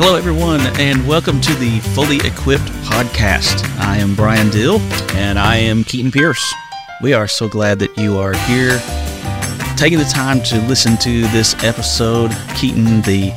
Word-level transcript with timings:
Hello, 0.00 0.14
everyone, 0.14 0.60
and 0.78 1.06
welcome 1.06 1.40
to 1.40 1.52
the 1.54 1.80
Fully 1.80 2.18
Equipped 2.18 2.68
podcast. 2.84 3.64
I 3.80 3.96
am 3.98 4.14
Bryan 4.14 4.48
Dill. 4.48 4.78
And 5.14 5.38
I 5.38 5.56
am 5.56 5.82
Keaton 5.84 6.12
Pierce. 6.12 6.54
We 7.02 7.12
are 7.12 7.26
so 7.26 7.48
glad 7.48 7.78
that 7.80 7.96
you 7.98 8.16
are 8.18 8.34
here, 8.46 8.78
taking 9.76 9.98
the 9.98 10.04
time 10.04 10.40
to 10.44 10.60
listen 10.68 10.96
to 10.98 11.22
this 11.28 11.54
episode. 11.64 12.30
Keaton, 12.54 13.02
the 13.02 13.32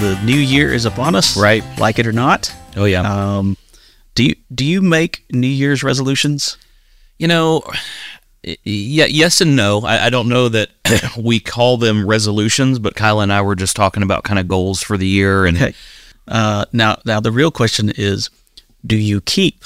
the 0.00 0.20
new 0.24 0.36
year 0.38 0.72
is 0.72 0.84
upon 0.84 1.14
us, 1.14 1.36
Right. 1.36 1.64
Like 1.78 1.98
it 1.98 2.06
or 2.06 2.12
not. 2.12 2.54
Oh 2.76 2.84
yeah. 2.84 3.02
Um, 3.02 3.56
do 4.14 4.24
you 4.24 4.36
do 4.54 4.64
you 4.64 4.82
make 4.82 5.24
New 5.32 5.46
Year's 5.48 5.82
resolutions? 5.82 6.56
you 7.18 7.28
know, 7.28 7.62
yeah, 8.64 9.06
yes 9.06 9.40
and 9.40 9.54
no. 9.56 9.80
I, 9.82 10.06
I 10.06 10.10
don't 10.10 10.28
know 10.28 10.48
that 10.48 10.70
we 11.18 11.40
call 11.40 11.76
them 11.76 12.06
resolutions, 12.06 12.78
but 12.78 12.94
Kyla 12.96 13.22
and 13.24 13.32
I 13.32 13.42
were 13.42 13.54
just 13.56 13.76
talking 13.76 14.02
about 14.02 14.24
kind 14.24 14.38
of 14.38 14.48
goals 14.48 14.82
for 14.82 14.96
the 14.96 15.06
year, 15.06 15.46
and 15.46 15.56
Okay. 15.56 15.74
Uh, 16.28 16.64
now, 16.72 16.96
now 17.04 17.18
the 17.18 17.32
real 17.32 17.50
question 17.50 17.90
is, 17.96 18.30
do 18.86 18.96
you 18.96 19.20
keep 19.20 19.64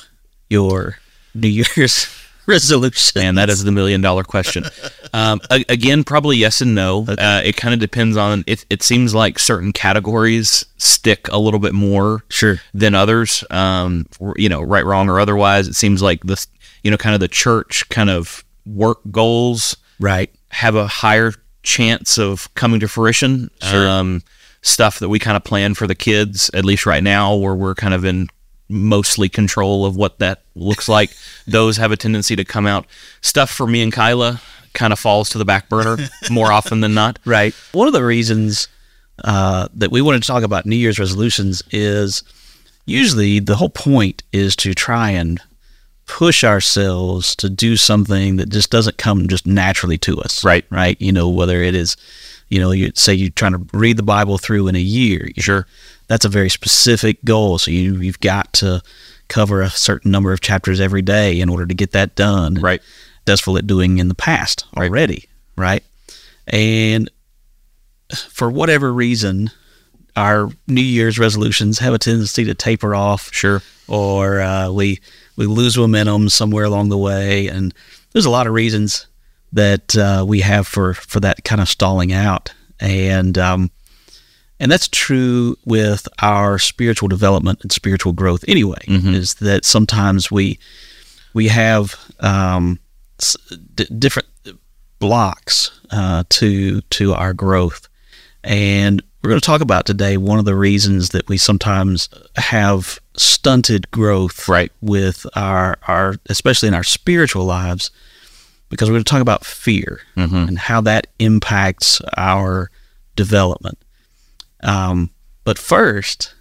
your 0.48 0.96
New 1.34 1.48
Year's 1.48 2.06
resolution? 2.46 3.20
man, 3.20 3.34
that 3.34 3.50
is 3.50 3.62
the 3.64 3.70
million 3.72 4.00
dollar 4.00 4.24
question. 4.24 4.64
Um, 5.12 5.40
a- 5.50 5.64
again, 5.68 6.02
probably 6.02 6.38
yes 6.38 6.62
and 6.62 6.74
no. 6.74 7.04
Uh, 7.08 7.42
it 7.44 7.56
kind 7.58 7.74
of 7.74 7.80
depends 7.80 8.16
on. 8.16 8.42
It, 8.46 8.64
it 8.70 8.82
seems 8.82 9.14
like 9.14 9.38
certain 9.38 9.72
categories 9.72 10.64
stick 10.78 11.28
a 11.28 11.38
little 11.38 11.60
bit 11.60 11.74
more 11.74 12.24
Sure. 12.30 12.58
than 12.72 12.94
others. 12.94 13.44
Um, 13.50 14.06
you 14.36 14.48
know, 14.48 14.62
right, 14.62 14.84
wrong, 14.84 15.10
or 15.10 15.20
otherwise. 15.20 15.68
It 15.68 15.74
seems 15.74 16.00
like 16.00 16.22
this. 16.24 16.46
You 16.82 16.90
know, 16.90 16.96
kind 16.96 17.14
of 17.14 17.20
the 17.20 17.28
church 17.28 17.86
kind 17.90 18.08
of 18.10 18.44
work 18.66 18.98
goals 19.10 19.76
Right. 20.00 20.30
have 20.50 20.74
a 20.74 20.86
higher 20.86 21.32
chance 21.62 22.18
of 22.18 22.52
coming 22.54 22.80
to 22.80 22.88
fruition. 22.88 23.50
Sure. 23.62 23.88
Um, 23.88 24.22
stuff 24.62 24.98
that 24.98 25.08
we 25.08 25.18
kind 25.18 25.36
of 25.36 25.44
plan 25.44 25.74
for 25.74 25.86
the 25.86 25.94
kids, 25.94 26.50
at 26.52 26.64
least 26.64 26.86
right 26.86 27.02
now, 27.02 27.34
where 27.34 27.54
we're 27.54 27.74
kind 27.74 27.94
of 27.94 28.04
in 28.04 28.28
mostly 28.68 29.28
control 29.28 29.86
of 29.86 29.94
what 29.96 30.18
that 30.18 30.42
looks 30.56 30.88
like. 30.88 31.10
Those 31.46 31.76
have 31.76 31.92
a 31.92 31.96
tendency 31.96 32.34
to 32.36 32.44
come 32.44 32.66
out. 32.66 32.84
Stuff 33.20 33.48
for 33.50 33.66
me 33.66 33.80
and 33.82 33.92
Kyla 33.92 34.40
kind 34.74 34.92
of 34.92 34.98
falls 34.98 35.28
to 35.30 35.38
the 35.38 35.44
back 35.44 35.68
burner 35.68 35.96
more 36.30 36.50
often 36.52 36.80
than 36.80 36.92
not. 36.94 37.18
Right. 37.24 37.54
One 37.72 37.86
of 37.86 37.92
the 37.94 38.04
reasons 38.04 38.68
uh, 39.24 39.68
that 39.74 39.90
we 39.92 40.02
wanted 40.02 40.22
to 40.22 40.26
talk 40.26 40.42
about 40.42 40.66
New 40.66 40.76
Year's 40.76 40.98
resolutions 40.98 41.62
is 41.70 42.22
usually 42.86 43.38
the 43.38 43.56
whole 43.56 43.70
point 43.70 44.22
is 44.32 44.54
to 44.56 44.74
try 44.74 45.10
and 45.10 45.40
push 46.06 46.44
ourselves 46.44 47.34
to 47.36 47.48
do 47.50 47.76
something 47.76 48.36
that 48.36 48.48
just 48.48 48.70
doesn't 48.70 48.96
come 48.98 49.28
just 49.28 49.46
naturally 49.46 49.98
to 49.98 50.18
us. 50.20 50.44
Right. 50.44 50.64
Right. 50.70 51.00
You 51.00 51.12
know, 51.12 51.28
whether 51.28 51.62
it 51.62 51.74
is, 51.74 51.96
you 52.48 52.60
know, 52.60 52.70
you 52.70 52.92
say 52.94 53.12
you're 53.14 53.30
trying 53.30 53.52
to 53.52 53.66
read 53.76 53.96
the 53.96 54.02
Bible 54.02 54.38
through 54.38 54.68
in 54.68 54.76
a 54.76 54.80
year. 54.80 55.28
Sure. 55.36 55.66
That's 56.08 56.24
a 56.24 56.28
very 56.28 56.48
specific 56.48 57.24
goal. 57.24 57.58
So 57.58 57.70
you, 57.72 57.96
you've 57.96 58.20
got 58.20 58.52
to 58.54 58.82
cover 59.28 59.60
a 59.60 59.70
certain 59.70 60.12
number 60.12 60.32
of 60.32 60.40
chapters 60.40 60.80
every 60.80 61.02
day 61.02 61.40
in 61.40 61.48
order 61.48 61.66
to 61.66 61.74
get 61.74 61.90
that 61.92 62.14
done. 62.14 62.54
Right. 62.54 62.80
Successful 63.26 63.58
at 63.58 63.66
doing 63.66 63.98
in 63.98 64.06
the 64.06 64.14
past 64.14 64.64
already. 64.76 65.28
Right. 65.56 65.82
And 66.46 67.10
for 68.14 68.48
whatever 68.48 68.92
reason, 68.92 69.50
our 70.14 70.48
New 70.68 70.80
Year's 70.80 71.18
resolutions 71.18 71.80
have 71.80 71.92
a 71.92 71.98
tendency 71.98 72.44
to 72.44 72.54
taper 72.54 72.94
off, 72.94 73.32
Sure. 73.32 73.62
or 73.88 74.40
uh, 74.40 74.70
we 74.70 75.00
we 75.36 75.46
lose 75.46 75.76
momentum 75.76 76.28
somewhere 76.28 76.64
along 76.64 76.88
the 76.88 76.98
way, 76.98 77.48
and 77.48 77.74
there's 78.12 78.24
a 78.26 78.30
lot 78.30 78.46
of 78.46 78.52
reasons 78.52 79.06
that 79.52 79.96
uh, 79.96 80.24
we 80.26 80.40
have 80.40 80.66
for 80.66 80.94
for 80.94 81.20
that 81.20 81.44
kind 81.44 81.60
of 81.60 81.68
stalling 81.68 82.12
out, 82.12 82.52
and 82.80 83.38
um, 83.38 83.70
and 84.58 84.70
that's 84.72 84.88
true 84.88 85.56
with 85.64 86.08
our 86.20 86.58
spiritual 86.58 87.08
development 87.08 87.60
and 87.62 87.72
spiritual 87.72 88.12
growth 88.12 88.44
anyway. 88.48 88.82
Is 89.14 89.34
that 89.34 89.64
sometimes 89.64 90.30
we 90.30 90.58
we 91.34 91.48
have 91.48 91.94
um, 92.20 92.78
d- 93.74 93.86
different 93.98 94.28
blocks 94.98 95.70
uh, 95.90 96.24
to 96.30 96.80
to 96.80 97.12
our 97.14 97.34
growth, 97.34 97.88
and 98.42 99.02
we're 99.26 99.30
going 99.30 99.40
to 99.40 99.44
talk 99.46 99.60
about 99.60 99.86
today 99.86 100.16
one 100.16 100.38
of 100.38 100.44
the 100.44 100.54
reasons 100.54 101.08
that 101.10 101.28
we 101.28 101.36
sometimes 101.36 102.08
have 102.36 103.00
stunted 103.16 103.90
growth 103.90 104.48
Right. 104.48 104.70
with 104.80 105.26
our 105.34 105.78
our 105.88 106.14
especially 106.28 106.68
in 106.68 106.74
our 106.74 106.84
spiritual 106.84 107.44
lives 107.44 107.90
because 108.68 108.88
we're 108.88 108.94
going 108.94 109.04
to 109.04 109.10
talk 109.10 109.20
about 109.22 109.44
fear 109.44 110.00
and 110.48 110.58
how 110.58 110.80
that 110.82 111.08
impacts 111.18 112.00
our 112.16 112.70
development. 113.16 113.78
Um, 114.62 115.10
but 115.44 115.58
first, 115.58 116.34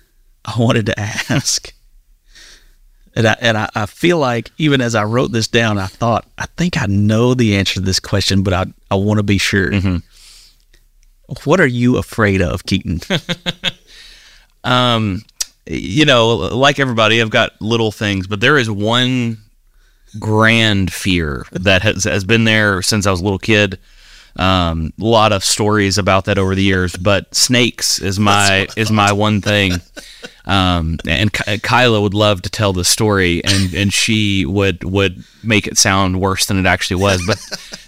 I 0.46 0.54
wanted 0.60 0.86
to 0.88 1.00
ask, 1.00 1.74
and 3.16 3.28
I, 3.28 3.36
and 3.42 3.58
I, 3.58 3.70
I 3.76 3.86
feel 3.86 4.18
like 4.20 4.52
even 4.58 4.82
as 4.82 4.94
I 4.96 5.04
wrote 5.06 5.32
this 5.32 5.48
down, 5.48 5.78
I 5.78 5.86
thought, 5.88 6.26
I 6.38 6.46
think 6.58 6.82
I 6.82 6.86
know 6.88 7.34
the 7.34 7.56
answer 7.56 7.76
to 7.76 7.82
this 7.82 8.00
question, 8.00 8.44
but 8.44 8.54
I, 8.54 8.66
I 8.92 8.96
want 8.96 9.18
to 9.20 9.24
be 9.24 9.38
sure. 9.38 9.72
What 11.44 11.60
are 11.60 11.68
you 11.68 11.98
afraid 11.98 12.42
of, 12.42 12.66
Keaton? 12.66 13.02
Um, 14.66 15.22
you 15.68 16.06
know, 16.06 16.36
like 16.36 16.80
everybody, 16.80 17.22
I've 17.22 17.30
got 17.30 17.60
little 17.62 17.92
things, 17.92 18.28
but 18.28 18.42
there 18.42 18.58
is 18.58 18.70
one 18.70 19.38
grand 20.20 20.92
fear 20.92 21.46
that 21.52 21.84
has, 21.84 22.04
has 22.06 22.24
been 22.24 22.44
there 22.46 22.82
since 22.82 23.06
I 23.06 23.12
was 23.12 23.22
a 23.22 23.24
little 23.24 23.40
kid. 23.40 23.80
Um, 24.38 24.92
a 25.00 25.04
lot 25.06 25.32
of 25.32 25.44
stories 25.46 25.98
about 25.98 26.26
that 26.26 26.38
over 26.38 26.56
the 26.56 26.64
years, 26.64 26.96
but 26.98 27.34
snakes 27.34 28.00
is 28.00 28.20
my 28.20 28.68
is 28.76 28.92
my 28.92 29.12
one 29.14 29.42
thing. 29.42 29.74
Um, 30.46 30.98
and 31.08 31.32
Ky- 31.34 31.58
Kyla 31.60 32.02
would 32.02 32.14
love 32.14 32.42
to 32.44 32.50
tell 32.50 32.72
the 32.74 32.84
story, 32.86 33.44
and, 33.44 33.74
and 33.74 33.94
she 33.94 34.46
would 34.46 34.84
would 34.84 35.24
make 35.44 35.66
it 35.68 35.78
sound 35.78 36.20
worse 36.20 36.46
than 36.46 36.58
it 36.60 36.66
actually 36.66 37.02
was. 37.02 37.24
But 37.26 37.40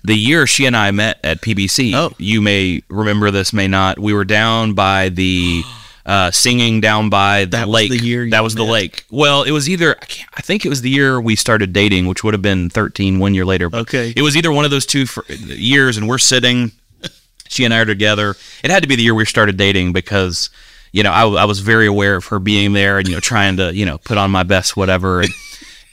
the 0.04 0.16
year 0.16 0.48
she 0.48 0.66
and 0.66 0.76
I 0.76 0.90
met 0.92 1.20
at 1.24 1.42
PBC, 1.42 1.94
Oh. 1.94 2.14
you 2.18 2.42
may 2.42 2.82
remember 2.90 3.30
this, 3.30 3.52
may 3.54 3.68
not. 3.68 4.00
We 4.00 4.14
were 4.14 4.26
down 4.26 4.74
by 4.74 5.10
the 5.10 5.64
uh, 6.08 6.32
singing 6.32 6.80
down 6.82 7.10
by 7.10 7.42
the 7.46 7.52
That 7.52 7.68
was 7.68 7.74
lake. 7.76 7.90
the 7.92 7.98
year 8.00 8.24
you 8.24 8.32
that 8.32 8.42
was 8.42 8.56
the 8.56 8.64
lake. 8.64 9.06
Well, 9.12 9.44
it 9.44 9.52
was 9.52 9.70
either 9.70 9.96
I, 10.02 10.06
can't, 10.06 10.30
I 10.36 10.42
think 10.42 10.66
it 10.66 10.70
was 10.70 10.82
the 10.82 10.90
year 10.90 11.20
we 11.22 11.36
started 11.36 11.74
dating, 11.74 12.08
which 12.08 12.24
would 12.24 12.34
have 12.34 12.42
been 12.42 12.70
13, 12.70 13.20
one 13.20 13.34
year 13.36 13.46
later. 13.46 13.70
But 13.70 13.82
Okay. 13.82 14.14
it 14.16 14.22
was 14.22 14.36
either 14.38 14.52
one 14.52 14.64
of 14.66 14.72
those 14.72 14.86
two 14.86 15.06
years, 15.46 15.98
and 15.98 16.08
we're 16.08 16.18
sitting. 16.18 16.72
She 17.50 17.64
and 17.64 17.74
I 17.74 17.80
are 17.80 17.86
together. 17.86 18.36
It 18.62 18.72
had 18.72 18.84
to 18.84 18.90
be 18.90 18.98
the 18.98 19.04
year 19.04 19.16
we 19.16 19.24
started 19.24 19.56
dating 19.56 19.94
because, 19.94 20.50
you 20.92 21.02
know, 21.02 21.12
I, 21.14 21.24
I 21.28 21.46
was 21.46 21.60
very 21.60 21.88
aware 21.88 22.18
of 22.18 22.26
her 22.26 22.40
being 22.40 22.74
there 22.74 22.98
and 23.00 23.08
you 23.08 23.14
know 23.16 23.22
trying 23.22 23.56
to 23.56 23.74
you 23.74 23.86
know 23.86 23.98
put 24.00 24.18
on 24.18 24.32
my 24.32 24.44
best 24.44 24.76
whatever. 24.76 25.22
And, 25.22 25.30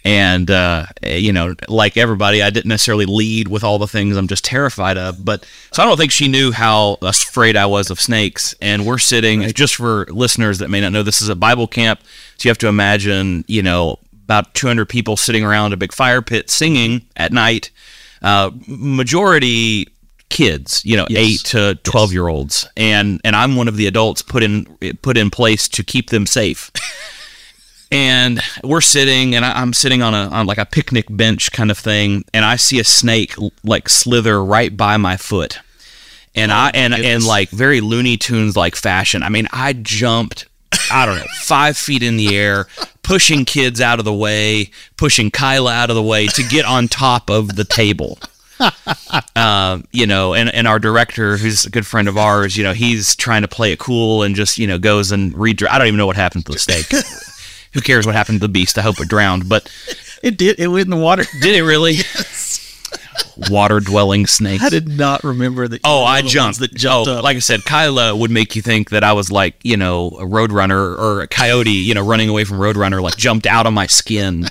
and 0.04 0.50
uh, 0.50 0.86
you 1.02 1.32
know, 1.32 1.54
like 1.68 1.96
everybody, 1.96 2.42
I 2.42 2.50
didn't 2.50 2.68
necessarily 2.68 3.06
lead 3.06 3.48
with 3.48 3.64
all 3.64 3.78
the 3.78 3.86
things 3.88 4.16
I'm 4.16 4.28
just 4.28 4.44
terrified 4.44 4.98
of. 4.98 5.24
But 5.24 5.46
so 5.72 5.82
I 5.82 5.86
don't 5.86 5.96
think 5.96 6.12
she 6.12 6.28
knew 6.28 6.52
how 6.52 6.98
afraid 7.02 7.56
I 7.56 7.66
was 7.66 7.90
of 7.90 7.98
snakes. 8.00 8.54
And 8.60 8.84
we're 8.84 8.98
sitting 8.98 9.42
just 9.54 9.76
for 9.76 10.06
listeners 10.10 10.58
that 10.58 10.68
may 10.68 10.80
not 10.82 10.92
know, 10.92 11.02
this 11.02 11.22
is 11.22 11.28
a 11.30 11.34
Bible 11.36 11.66
camp, 11.66 12.00
so 12.36 12.46
you 12.46 12.50
have 12.50 12.58
to 12.58 12.68
imagine, 12.68 13.44
you 13.48 13.62
know, 13.62 13.98
about 14.24 14.52
200 14.54 14.88
people 14.88 15.16
sitting 15.16 15.44
around 15.44 15.72
a 15.72 15.76
big 15.76 15.92
fire 15.92 16.22
pit 16.22 16.50
singing 16.50 17.02
at 17.16 17.32
night. 17.32 17.70
Uh, 18.22 18.50
majority 18.66 19.86
kids, 20.30 20.82
you 20.84 20.96
know, 20.96 21.06
Yes. 21.08 21.20
eight 21.20 21.40
to 21.50 21.74
12 21.84 22.12
year 22.12 22.28
olds, 22.28 22.66
and 22.76 23.20
and 23.24 23.36
I'm 23.36 23.54
one 23.56 23.68
of 23.68 23.76
the 23.76 23.86
adults 23.86 24.22
put 24.22 24.42
in 24.42 24.64
put 25.02 25.16
in 25.16 25.30
place 25.30 25.68
to 25.68 25.84
keep 25.84 26.10
them 26.10 26.26
safe 26.26 26.70
and 27.94 28.40
we're 28.64 28.80
sitting 28.80 29.36
and 29.36 29.44
I, 29.44 29.60
i'm 29.60 29.72
sitting 29.72 30.02
on 30.02 30.14
a 30.14 30.28
on 30.28 30.46
like 30.46 30.58
a 30.58 30.66
picnic 30.66 31.06
bench 31.08 31.52
kind 31.52 31.70
of 31.70 31.78
thing 31.78 32.24
and 32.34 32.44
i 32.44 32.56
see 32.56 32.80
a 32.80 32.84
snake 32.84 33.34
like 33.62 33.88
slither 33.88 34.44
right 34.44 34.76
by 34.76 34.96
my 34.96 35.16
foot. 35.16 35.60
And 36.34 36.50
i 36.50 36.70
and 36.74 36.92
and 36.92 37.24
like 37.24 37.50
very 37.50 37.80
looney 37.80 38.16
tunes 38.16 38.56
like 38.56 38.74
fashion. 38.74 39.22
I 39.22 39.28
mean 39.28 39.46
i 39.52 39.72
jumped 39.72 40.46
i 40.90 41.06
don't 41.06 41.16
know 41.16 41.26
five 41.42 41.76
feet 41.76 42.02
in 42.02 42.16
the 42.16 42.36
air 42.36 42.66
pushing 43.04 43.44
kids 43.44 43.80
out 43.80 44.00
of 44.00 44.04
the 44.04 44.12
way 44.12 44.70
pushing 44.96 45.30
kyla 45.30 45.72
out 45.72 45.90
of 45.90 45.96
the 45.96 46.02
way 46.02 46.26
to 46.26 46.42
get 46.42 46.64
on 46.64 46.88
top 46.88 47.30
of 47.30 47.54
the 47.54 47.64
table. 47.64 48.18
Um, 49.36 49.84
you 49.90 50.06
know, 50.06 50.32
and, 50.32 50.48
and 50.48 50.66
our 50.68 50.78
director, 50.78 51.36
who's 51.36 51.64
a 51.64 51.70
good 51.70 51.84
friend 51.84 52.08
of 52.08 52.16
ours, 52.16 52.56
you 52.56 52.62
know, 52.62 52.72
he's 52.72 53.16
trying 53.16 53.42
to 53.42 53.48
play 53.48 53.72
it 53.72 53.78
cool 53.80 54.22
and 54.22 54.34
just, 54.34 54.58
you 54.58 54.66
know, 54.66 54.78
goes 54.78 55.10
and 55.10 55.34
redr 55.34 55.68
I 55.68 55.76
don't 55.76 55.88
even 55.88 55.98
know 55.98 56.06
what 56.06 56.16
happened 56.16 56.46
to 56.46 56.52
the 56.52 56.58
snake. 56.58 56.86
Who 57.74 57.80
cares 57.80 58.06
what 58.06 58.14
happened 58.14 58.40
to 58.40 58.46
the 58.46 58.52
beast? 58.52 58.78
I 58.78 58.82
hope 58.82 59.00
it 59.00 59.08
drowned. 59.08 59.48
But 59.48 59.70
It 60.24 60.38
did. 60.38 60.58
It 60.58 60.68
went 60.68 60.86
in 60.86 60.90
the 60.90 60.96
water. 60.96 61.24
did 61.42 61.54
it 61.54 61.62
really? 61.62 61.96
Yes. 62.14 63.50
Water 63.50 63.80
dwelling 63.80 64.26
snakes. 64.26 64.62
I 64.62 64.68
did 64.68 64.88
not 64.88 65.24
remember 65.24 65.66
that. 65.66 65.80
Oh, 65.84 66.04
I 66.04 66.22
jumped. 66.22 66.60
That 66.60 66.72
jumped 66.74 67.08
oh, 67.08 67.18
up. 67.18 67.24
like 67.24 67.36
I 67.36 67.40
said, 67.40 67.64
Kyla 67.64 68.14
would 68.14 68.30
make 68.30 68.54
you 68.54 68.62
think 68.62 68.90
that 68.90 69.02
I 69.02 69.12
was 69.12 69.30
like, 69.30 69.56
you 69.62 69.76
know, 69.76 70.08
a 70.10 70.24
roadrunner 70.24 70.96
or 70.98 71.20
a 71.20 71.26
coyote, 71.26 71.70
you 71.70 71.94
know, 71.94 72.04
running 72.06 72.28
away 72.28 72.44
from 72.44 72.58
roadrunner, 72.58 73.02
like 73.02 73.16
jumped 73.16 73.46
out 73.46 73.66
of 73.66 73.72
my 73.72 73.86
skin 73.86 74.48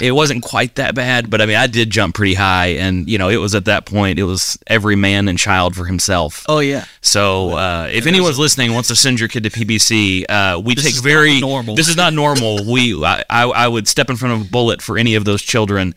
it 0.00 0.12
wasn't 0.12 0.42
quite 0.42 0.74
that 0.74 0.94
bad, 0.94 1.30
but 1.30 1.40
I 1.40 1.46
mean, 1.46 1.56
I 1.56 1.66
did 1.66 1.88
jump 1.88 2.14
pretty 2.14 2.34
high, 2.34 2.66
and 2.66 3.08
you 3.08 3.16
know, 3.16 3.28
it 3.28 3.38
was 3.38 3.54
at 3.54 3.64
that 3.64 3.86
point, 3.86 4.18
it 4.18 4.24
was 4.24 4.58
every 4.66 4.94
man 4.94 5.26
and 5.26 5.38
child 5.38 5.74
for 5.74 5.86
himself. 5.86 6.44
Oh 6.48 6.58
yeah. 6.58 6.84
So, 7.00 7.52
uh, 7.52 7.88
if 7.90 8.06
anyone's 8.06 8.38
listening 8.38 8.74
wants 8.74 8.88
to 8.88 8.96
send 8.96 9.20
your 9.20 9.28
kid 9.28 9.44
to 9.44 9.50
PBC, 9.50 10.24
uh, 10.28 10.60
we 10.62 10.74
take 10.74 10.86
is 10.86 11.00
very 11.00 11.40
not 11.40 11.46
normal. 11.46 11.76
This 11.76 11.88
is 11.88 11.96
not 11.96 12.12
normal. 12.12 12.70
we, 12.70 13.02
I, 13.04 13.24
I, 13.30 13.68
would 13.68 13.88
step 13.88 14.10
in 14.10 14.16
front 14.16 14.34
of 14.40 14.46
a 14.46 14.50
bullet 14.50 14.82
for 14.82 14.98
any 14.98 15.14
of 15.14 15.24
those 15.24 15.42
children. 15.42 15.94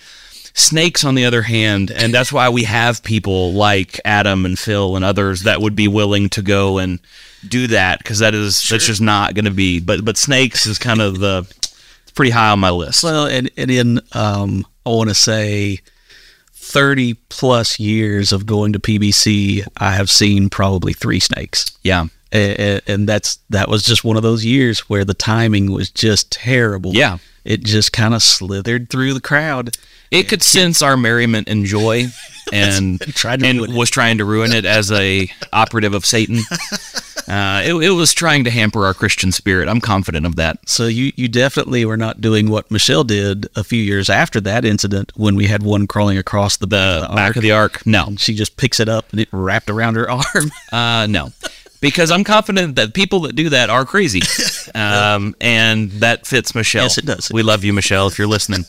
Snakes, 0.54 1.04
on 1.04 1.16
the 1.16 1.25
other 1.25 1.44
hand, 1.44 1.92
and 1.92 2.13
that's 2.13 2.34
why 2.34 2.50
we 2.50 2.63
have 2.63 3.04
people 3.04 3.54
like 3.54 4.00
Adam 4.04 4.46
and 4.46 4.57
Phil 4.57 4.96
and 4.96 5.06
others 5.06 5.44
that 5.44 5.62
would 5.62 5.75
be 5.75 5.88
willing 5.88 6.28
to 6.30 6.42
go 6.42 6.80
and 6.80 7.00
do 7.48 7.68
that 7.68 8.00
because 8.00 8.19
that 8.19 8.34
is 8.34 8.62
that's 8.68 8.86
just 8.86 9.01
not 9.01 9.36
going 9.36 9.46
to 9.46 9.51
be. 9.51 9.80
But 9.80 10.04
but 10.04 10.18
snakes 10.18 10.66
is 10.66 10.78
kind 10.78 11.01
of 11.01 11.19
the 11.19 11.48
pretty 12.19 12.31
high 12.31 12.50
on 12.50 12.60
my 12.60 12.69
list. 12.69 13.01
Well, 13.01 13.27
and, 13.27 13.50
and 13.56 13.71
in 13.71 14.01
um, 14.12 14.68
I 14.86 14.89
want 14.89 15.07
to 15.07 15.16
say 15.16 15.80
thirty 16.51 17.13
plus 17.13 17.80
years 17.80 18.33
of 18.33 18.45
going 18.45 18.74
to 18.74 18.80
PBC, 18.80 19.66
I 19.77 19.92
have 19.92 20.10
seen 20.10 20.50
probably 20.50 20.92
three 20.92 21.21
snakes. 21.21 21.77
Yeah, 21.81 22.07
and, 22.33 22.81
and 22.88 23.07
that's 23.07 23.39
that 23.51 23.69
was 23.69 23.83
just 23.83 24.04
one 24.04 24.18
of 24.18 24.24
those 24.24 24.44
years 24.44 24.89
where 24.89 25.06
the 25.06 25.13
timing 25.13 25.71
was 25.71 25.89
just 25.89 26.30
terrible. 26.30 26.92
Yeah. 26.94 27.19
it 27.45 27.63
just 27.63 27.94
kind 27.94 28.13
of 28.13 28.22
slithered 28.22 28.89
through 28.89 29.13
the 29.13 29.22
crowd. 29.22 29.77
it 30.12 30.24
could 30.27 30.44
sense 30.44 30.81
our 30.81 30.98
merriment 30.98 31.48
and 31.48 31.63
joy, 31.63 32.07
and 32.51 33.00
tried 33.15 33.39
to 33.39 33.45
and 33.45 33.74
was 33.74 33.89
trying 33.89 34.18
to 34.18 34.25
ruin 34.25 34.51
it 34.51 34.65
as 34.65 34.92
a 34.92 35.30
operative 35.54 35.94
of 35.94 36.06
Satan. 36.06 36.39
Uh, 37.30 37.62
it, 37.64 37.74
it 37.76 37.90
was 37.92 38.14
trying 38.14 38.44
to 38.44 38.50
hamper 38.50 38.86
our 38.86 38.94
Christian 38.94 39.31
spirit. 39.31 39.70
I'm 39.70 39.80
confident 39.80 40.26
of 40.26 40.36
that. 40.38 40.68
So 40.68 40.88
you 40.88 41.12
you 41.16 41.28
definitely 41.28 41.86
were 41.86 41.98
not 41.98 42.22
doing 42.22 42.50
what 42.50 42.72
Michelle 42.72 43.04
did 43.04 43.48
a 43.56 43.64
few 43.64 43.81
years 43.81 44.10
after 44.10 44.42
that 44.42 44.66
incident 44.66 45.12
when 45.16 45.36
we 45.36 45.46
had 45.46 45.62
one 45.62 45.86
crawling 45.86 46.18
across 46.18 46.58
the, 46.58 46.66
The 46.66 47.06
the 47.08 47.16
back 47.16 47.36
of 47.36 47.44
the 47.44 47.52
ark, 47.52 47.86
no, 47.86 48.16
she 48.18 48.34
just 48.34 48.58
picks 48.58 48.80
it 48.80 48.90
up 48.90 49.12
and 49.12 49.20
it 49.20 49.30
wrapped 49.31 49.70
around 49.70 49.96
her 49.96 50.10
arm. 50.12 50.52
uh, 50.72 51.06
no, 51.08 51.31
because 51.81 52.10
I'm 52.10 52.24
confident 52.24 52.76
that 52.78 52.94
people 52.96 53.20
that 53.22 53.36
do 53.36 53.50
that 53.50 53.70
are 53.70 53.86
crazy, 53.86 54.22
um, 54.75 55.36
and 55.40 55.92
that 56.02 56.25
fits 56.25 56.56
Michelle. 56.56 56.84
Yes, 56.84 56.98
it 56.98 57.06
does. 57.06 57.30
We 57.32 57.44
love 57.44 57.64
you, 57.64 57.74
Michelle, 57.74 58.08
if 58.08 58.18
you're 58.18 58.28
listening. 58.28 58.66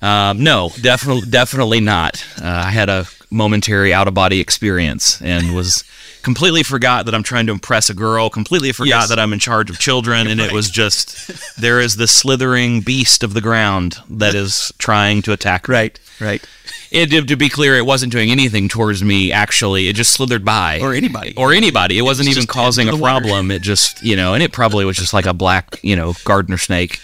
Um, 0.00 0.44
no, 0.44 0.70
definitely, 0.80 1.28
definitely 1.28 1.80
not. 1.80 2.24
Uh, 2.40 2.46
I 2.66 2.70
had 2.70 2.88
a 2.88 3.06
momentary 3.30 3.92
out 3.92 4.08
of 4.08 4.14
body 4.14 4.40
experience 4.40 5.20
and 5.20 5.54
was 5.54 5.84
completely 6.22 6.62
forgot 6.62 7.06
that 7.06 7.14
I'm 7.14 7.22
trying 7.22 7.46
to 7.46 7.52
impress 7.52 7.88
a 7.90 7.94
girl. 7.94 8.30
Completely 8.30 8.72
forgot 8.72 8.88
Yes. 9.02 9.08
that 9.10 9.18
I'm 9.18 9.32
in 9.32 9.38
charge 9.38 9.70
of 9.70 9.78
children, 9.78 10.26
and 10.26 10.40
it 10.40 10.52
was 10.52 10.70
just 10.70 11.56
there 11.60 11.80
is 11.80 11.96
this 11.96 12.10
slithering 12.14 12.80
beast 12.80 13.22
of 13.22 13.34
the 13.34 13.40
ground 13.40 13.96
that 14.10 14.34
is 14.34 14.72
trying 14.78 15.22
to 15.22 15.32
attack. 15.32 15.68
me. 15.68 15.74
right, 15.74 16.00
right. 16.20 16.48
It, 16.90 17.10
to 17.28 17.36
be 17.36 17.50
clear, 17.50 17.76
it 17.76 17.84
wasn't 17.84 18.12
doing 18.12 18.30
anything 18.30 18.66
towards 18.68 19.02
me. 19.04 19.30
Actually, 19.30 19.88
it 19.88 19.92
just 19.96 20.12
slithered 20.12 20.42
by 20.44 20.80
Or 20.80 20.94
anybody. 20.94 21.34
or 21.36 21.52
anybody. 21.52 21.98
It 21.98 22.02
wasn't 22.02 22.30
even 22.30 22.46
causing 22.46 22.88
a 22.88 22.92
the 22.92 22.96
water. 22.96 23.20
problem. 23.26 23.50
It 23.50 23.60
just, 23.60 24.02
you 24.02 24.16
know, 24.16 24.32
and 24.32 24.42
it 24.42 24.52
probably 24.52 24.86
was 24.86 24.96
just 24.96 25.12
like 25.12 25.26
a 25.26 25.34
black, 25.34 25.78
you 25.82 25.94
know, 25.96 26.14
gardener 26.24 26.56
snake. 26.56 26.98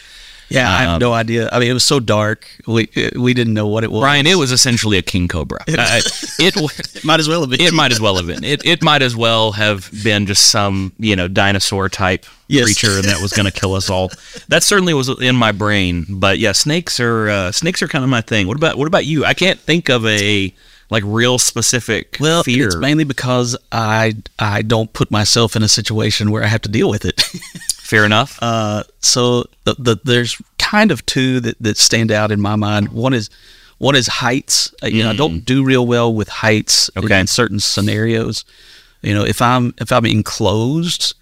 Yeah, 0.55 0.71
I 0.71 0.79
have 0.83 0.89
Um, 0.95 0.99
no 1.01 1.13
idea. 1.13 1.49
I 1.53 1.59
mean, 1.59 1.71
it 1.71 1.75
was 1.75 1.85
so 1.85 2.01
dark. 2.01 2.47
We 2.67 2.89
we 3.17 3.35
didn't 3.35 3.55
know 3.55 3.67
what 3.67 3.85
it 3.85 3.91
was. 3.93 4.01
Bryan, 4.01 4.27
it 4.27 4.37
was 4.39 4.53
essentially 4.53 4.97
a 4.99 5.03
king 5.03 5.29
cobra. 5.29 5.61
Uh, 5.69 6.01
it 6.39 6.55
w- 6.55 6.69
might 7.05 7.21
as 7.21 7.29
well 7.29 7.41
have 7.41 7.51
been. 7.51 7.61
it 7.61 7.73
might 7.75 7.93
as 7.93 8.01
well 8.01 8.17
have 8.17 8.27
been. 8.27 8.45
It 8.45 8.65
it 8.65 8.83
might 8.83 9.03
as 9.03 9.15
well 9.17 9.53
have 9.53 9.91
been 10.03 10.27
just 10.27 10.51
some, 10.51 10.93
you 10.99 11.17
know, 11.17 11.29
dinosaur 11.29 11.89
type 11.89 12.25
Yes. 12.47 12.65
creature 12.67 13.01
that 13.03 13.21
was 13.23 13.33
going 13.33 13.47
to 13.51 13.53
kill 13.61 13.75
us 13.75 13.89
all. 13.91 14.11
That 14.49 14.63
certainly 14.63 14.93
was 14.95 15.09
in 15.21 15.35
my 15.35 15.51
brain. 15.53 16.05
But 16.09 16.39
yeah, 16.39 16.53
snakes 16.53 17.01
are 17.01 17.29
uh, 17.29 17.53
snakes 17.53 17.83
are 17.83 17.89
kind 17.89 18.05
of 18.05 18.11
my 18.11 18.21
thing. 18.21 18.47
What 18.47 18.57
about 18.57 18.77
what 18.79 18.87
about 18.87 19.07
you? 19.07 19.25
I 19.25 19.35
can't 19.35 19.59
think 19.59 19.89
of 19.89 20.05
a 20.07 20.53
like 20.91 21.03
real 21.07 21.39
specific 21.39 22.19
well, 22.21 22.43
fear. 22.43 22.67
it's 22.67 22.77
mainly 22.77 23.05
because 23.05 23.57
I 23.73 24.15
I 24.39 24.61
don't 24.63 24.93
put 24.93 25.11
myself 25.11 25.57
in 25.57 25.63
a 25.63 25.69
situation 25.69 26.31
where 26.31 26.45
I 26.45 26.47
have 26.49 26.61
to 26.63 26.69
deal 26.69 26.91
with 26.91 27.05
it. 27.07 27.23
Fair 27.85 28.05
enough. 28.07 28.39
Uh, 28.41 28.83
so 29.01 29.45
the, 29.65 29.75
the, 29.79 30.01
there's 30.05 30.41
kind 30.59 30.91
of 30.91 31.05
two 31.05 31.39
that, 31.41 31.57
that 31.61 31.77
stand 31.77 32.11
out 32.11 32.33
in 32.33 32.41
my 32.41 32.57
mind. 32.57 32.89
One 32.89 33.13
is 33.13 33.29
one 33.77 33.95
is 33.95 34.07
heights. 34.07 34.73
Uh, 34.83 34.87
you 34.87 35.03
know, 35.03 35.11
I 35.11 35.17
don't 35.17 35.41
do 35.45 35.63
real 35.63 35.87
well 35.87 36.13
with 36.15 36.29
heights 36.29 36.89
in- 36.97 37.05
Okay. 37.05 37.21
in 37.21 37.27
certain 37.27 37.61
scenarios. 37.61 38.45
You 39.03 39.13
know, 39.13 39.23
if 39.25 39.43
I'm 39.43 39.75
if 39.79 39.93
I'm 39.93 40.07
enclosed 40.07 41.15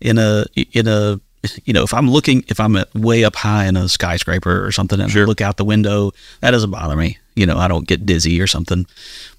in 0.00 0.18
a 0.18 0.44
in 0.72 0.86
a 0.86 1.18
you 1.64 1.72
know 1.72 1.82
if 1.84 1.94
I'm 1.94 2.10
looking 2.10 2.44
if 2.48 2.60
I'm 2.60 2.76
way 2.94 3.24
up 3.24 3.36
high 3.36 3.64
in 3.66 3.78
a 3.78 3.88
skyscraper 3.88 4.62
or 4.62 4.72
something 4.72 5.00
and 5.00 5.10
I 5.10 5.24
look 5.24 5.40
out 5.40 5.56
the 5.56 5.64
window, 5.64 6.12
that 6.42 6.50
doesn't 6.50 6.70
bother 6.70 6.96
me. 6.96 7.16
You 7.34 7.46
know, 7.46 7.56
I 7.56 7.66
don't 7.66 7.88
get 7.88 8.04
dizzy 8.04 8.38
or 8.42 8.46
something. 8.46 8.84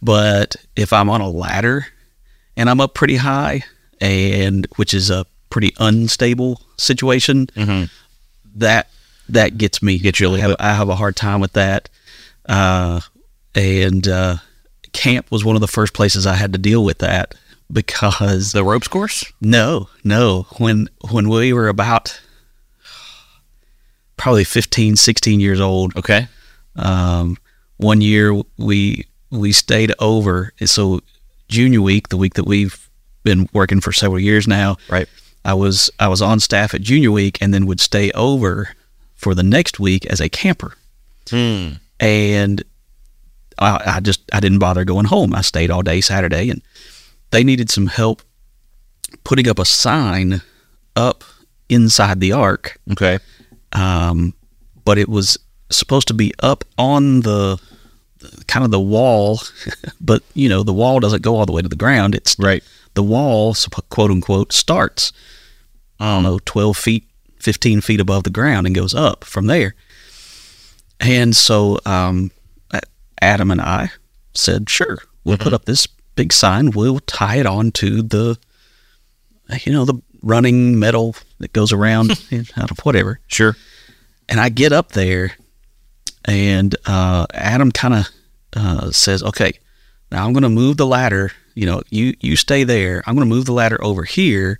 But 0.01 0.55
if 0.75 0.93
I'm 0.93 1.11
on 1.11 1.21
a 1.21 1.29
ladder 1.29 1.85
and 2.57 2.71
I'm 2.71 2.81
up 2.81 2.95
pretty 2.95 3.17
high, 3.17 3.61
and 3.99 4.65
which 4.77 4.95
is 4.95 5.11
a 5.11 5.27
pretty 5.51 5.73
unstable 5.79 6.61
situation, 6.77 7.47
that 8.55 8.87
that 9.29 9.57
gets 9.59 9.83
me. 9.83 9.99
Gets 9.99 10.19
you 10.19 10.33
I 10.33 10.39
have, 10.39 10.55
I 10.59 10.73
have 10.73 10.89
a 10.89 10.95
hard 10.95 11.15
time 11.15 11.39
with 11.41 11.53
that. 11.53 11.87
Uh, 12.47 13.01
and 13.53 14.07
uh, 14.07 14.37
camp 14.93 15.29
was 15.31 15.45
one 15.45 15.55
of 15.55 15.61
the 15.61 15.67
first 15.67 15.93
places 15.93 16.25
I 16.25 16.33
had 16.35 16.51
to 16.53 16.59
deal 16.59 16.83
with 16.83 16.97
that 16.99 17.35
because 17.71 18.51
the 18.51 18.63
ropes 18.63 18.87
course? 18.87 19.23
no, 19.39 19.87
no, 20.03 20.47
when 20.57 20.89
when 21.11 21.29
we 21.29 21.53
were 21.53 21.67
about 21.69 22.19
probably 24.17 24.43
15, 24.43 24.95
16 24.95 25.39
years 25.39 25.59
old, 25.61 25.95
Okay. 25.95 26.27
um, 26.75 27.37
one 27.77 28.01
year 28.01 28.33
we 28.57 29.05
we 29.31 29.51
stayed 29.53 29.93
over. 29.99 30.51
and 30.59 30.69
So 30.69 30.99
junior 31.47 31.81
week, 31.81 32.09
the 32.09 32.17
week 32.17 32.33
that 32.35 32.43
we've 32.45 32.89
been 33.23 33.47
working 33.53 33.79
for 33.81 33.91
several 33.93 34.19
years 34.19 34.47
now, 34.47 34.77
Right. 34.89 35.07
I 35.43 35.53
was 35.53 35.89
I 35.99 36.07
was 36.07 36.21
on 36.21 36.39
staff 36.39 36.73
at 36.73 36.81
junior 36.81 37.11
week 37.11 37.37
and 37.41 37.53
then 37.53 37.65
would 37.65 37.79
stay 37.79 38.11
over 38.11 38.75
for 39.15 39.33
the 39.35 39.43
next 39.43 39.79
week 39.79 40.05
as 40.05 40.19
a 40.19 40.29
camper. 40.29 40.75
Hmm. 41.29 41.73
And 41.99 42.63
I, 43.59 43.95
I 43.97 43.99
just 43.99 44.21
I 44.33 44.39
didn't 44.39 44.59
bother 44.59 44.83
going 44.85 45.05
home. 45.05 45.33
I 45.35 45.41
stayed 45.41 45.71
all 45.71 45.81
day 45.83 46.01
Saturday, 46.01 46.49
and 46.49 46.61
they 47.31 47.43
needed 47.43 47.69
some 47.69 47.87
help 47.87 48.21
putting 49.23 49.47
up 49.47 49.59
a 49.59 49.65
sign 49.65 50.41
up 50.95 51.23
inside 51.69 52.19
the 52.19 52.31
ark. 52.33 52.79
Okay. 52.91 53.19
Um, 53.73 54.33
but 54.83 54.97
it 54.97 55.07
was 55.07 55.37
supposed 55.69 56.07
to 56.09 56.13
be 56.13 56.33
up 56.39 56.65
on 56.77 57.21
the, 57.21 57.57
the 58.19 58.43
kind 58.45 58.65
of 58.65 58.71
the 58.71 58.79
wall, 58.79 59.39
but 60.01 60.23
you 60.33 60.49
know 60.49 60.63
the 60.63 60.73
wall 60.73 60.99
doesn't 60.99 61.21
go 61.21 61.37
all 61.37 61.45
the 61.45 61.53
way 61.53 61.61
to 61.61 61.69
the 61.69 61.75
ground. 61.75 62.15
It's 62.15 62.35
Right. 62.39 62.63
the 62.95 63.03
wall, 63.03 63.55
quote 63.89 64.11
unquote, 64.11 64.51
starts, 64.51 65.13
I 66.01 66.15
don't 66.15 66.23
know, 66.23 66.39
12 66.45 66.75
feet, 66.75 67.07
15 67.39 67.81
feet 67.81 67.99
above 67.99 68.23
the 68.23 68.29
ground 68.29 68.65
and 68.65 68.75
goes 68.75 68.93
up 68.93 69.23
from 69.23 69.45
there. 69.47 69.75
And 70.99 71.35
so 71.35 71.79
um, 71.85 72.31
Adam 73.21 73.51
and 73.51 73.61
I 73.61 73.91
said, 74.33 74.69
sure, 74.69 74.97
we'll 75.23 75.37
put 75.37 75.53
up 75.53 75.65
this 75.65 75.87
big 76.15 76.33
sign. 76.33 76.71
We'll 76.71 76.99
tie 77.01 77.37
it 77.37 77.45
on 77.45 77.71
to 77.73 78.01
the, 78.01 78.37
you 79.63 79.71
know, 79.71 79.85
the 79.85 80.01
running 80.23 80.79
metal 80.79 81.15
that 81.39 81.53
goes 81.53 81.71
around, 81.71 82.11
out 82.57 82.71
of 82.71 82.79
whatever. 82.79 83.19
Sure. 83.27 83.55
And 84.27 84.39
I 84.39 84.49
get 84.49 84.71
up 84.71 84.93
there, 84.93 85.35
and 86.25 86.75
uh, 86.85 87.27
Adam 87.33 87.71
kind 87.71 87.93
of 87.93 88.07
uh, 88.55 88.91
says, 88.91 89.21
"Okay, 89.23 89.53
now 90.11 90.25
I'm 90.25 90.33
going 90.33 90.43
to 90.43 90.49
move 90.49 90.77
the 90.77 90.85
ladder. 90.85 91.31
You 91.53 91.65
know, 91.65 91.81
you 91.89 92.15
you 92.21 92.35
stay 92.37 92.63
there. 92.63 93.03
I'm 93.05 93.15
going 93.15 93.27
to 93.27 93.35
move 93.35 93.45
the 93.45 93.51
ladder 93.51 93.83
over 93.83 94.03
here, 94.03 94.59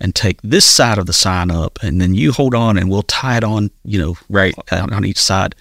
and 0.00 0.14
take 0.14 0.40
this 0.42 0.64
side 0.66 0.98
of 0.98 1.06
the 1.06 1.12
sign 1.12 1.50
up, 1.50 1.78
and 1.82 2.00
then 2.00 2.14
you 2.14 2.32
hold 2.32 2.54
on, 2.54 2.76
and 2.78 2.88
we'll 2.90 3.02
tie 3.02 3.36
it 3.36 3.44
on. 3.44 3.70
You 3.84 3.98
know, 3.98 4.16
right 4.28 4.54
on, 4.72 4.92
on 4.92 5.04
each 5.04 5.18
side." 5.20 5.54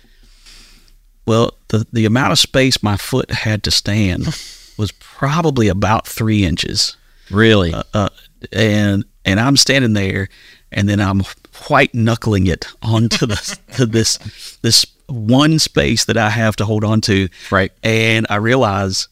Well, 1.26 1.54
the 1.70 1.86
the 1.92 2.06
amount 2.06 2.32
of 2.32 2.40
space 2.40 2.82
my 2.82 2.98
foot 2.98 3.32
had 3.32 3.64
to 3.64 3.72
stand 3.72 4.28
was 4.78 4.92
probably 5.00 5.68
about 5.68 6.08
three 6.08 6.46
inches 6.46 6.96
Really? 7.30 7.74
uh, 7.94 8.10
and 8.54 9.04
and 9.26 9.40
I'm 9.40 9.58
standing 9.58 9.94
there, 9.94 10.30
and 10.72 10.88
then 10.88 11.02
I'm 11.02 11.24
white 11.68 11.94
knuckling 11.94 12.48
it 12.48 12.68
onto 12.82 13.26
the 13.26 13.58
to 13.76 13.86
this 13.86 14.58
this 14.62 14.86
one 15.08 15.58
space 15.60 16.06
that 16.06 16.18
I 16.18 16.30
have 16.30 16.56
to 16.58 16.66
hold 16.66 16.84
on 16.84 17.02
to, 17.02 17.28
Right. 17.50 17.72
And 17.82 18.28
I 18.30 18.36
realize 18.36 19.08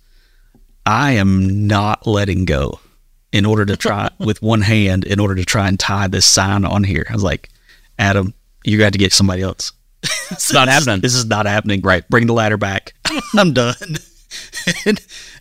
I 0.85 1.13
am 1.13 1.67
not 1.67 2.05
letting 2.05 2.45
go 2.45 2.79
in 3.35 3.45
order 3.45 3.65
to 3.65 3.75
try 3.75 4.09
with 4.19 4.41
one 4.41 4.61
hand 4.61 5.03
in 5.03 5.19
order 5.19 5.35
to 5.35 5.43
try 5.45 5.67
and 5.67 5.79
tie 5.79 6.07
this 6.07 6.25
sign 6.25 6.63
on 6.65 6.83
here. 6.83 7.05
I 7.09 7.13
was 7.13 7.23
like, 7.23 7.49
Adam, 7.99 8.33
you 8.63 8.77
got 8.77 8.93
to 8.93 8.99
get 8.99 9.11
somebody 9.13 9.41
else. 9.41 9.71
it's 10.31 10.53
not 10.53 10.67
happening. 10.67 11.01
This 11.01 11.13
is 11.15 11.25
not 11.25 11.45
happening. 11.45 11.81
Right. 11.81 12.07
Bring 12.09 12.27
the 12.27 12.33
ladder 12.33 12.57
back. 12.57 12.93
I'm 13.37 13.53
done. 13.53 13.75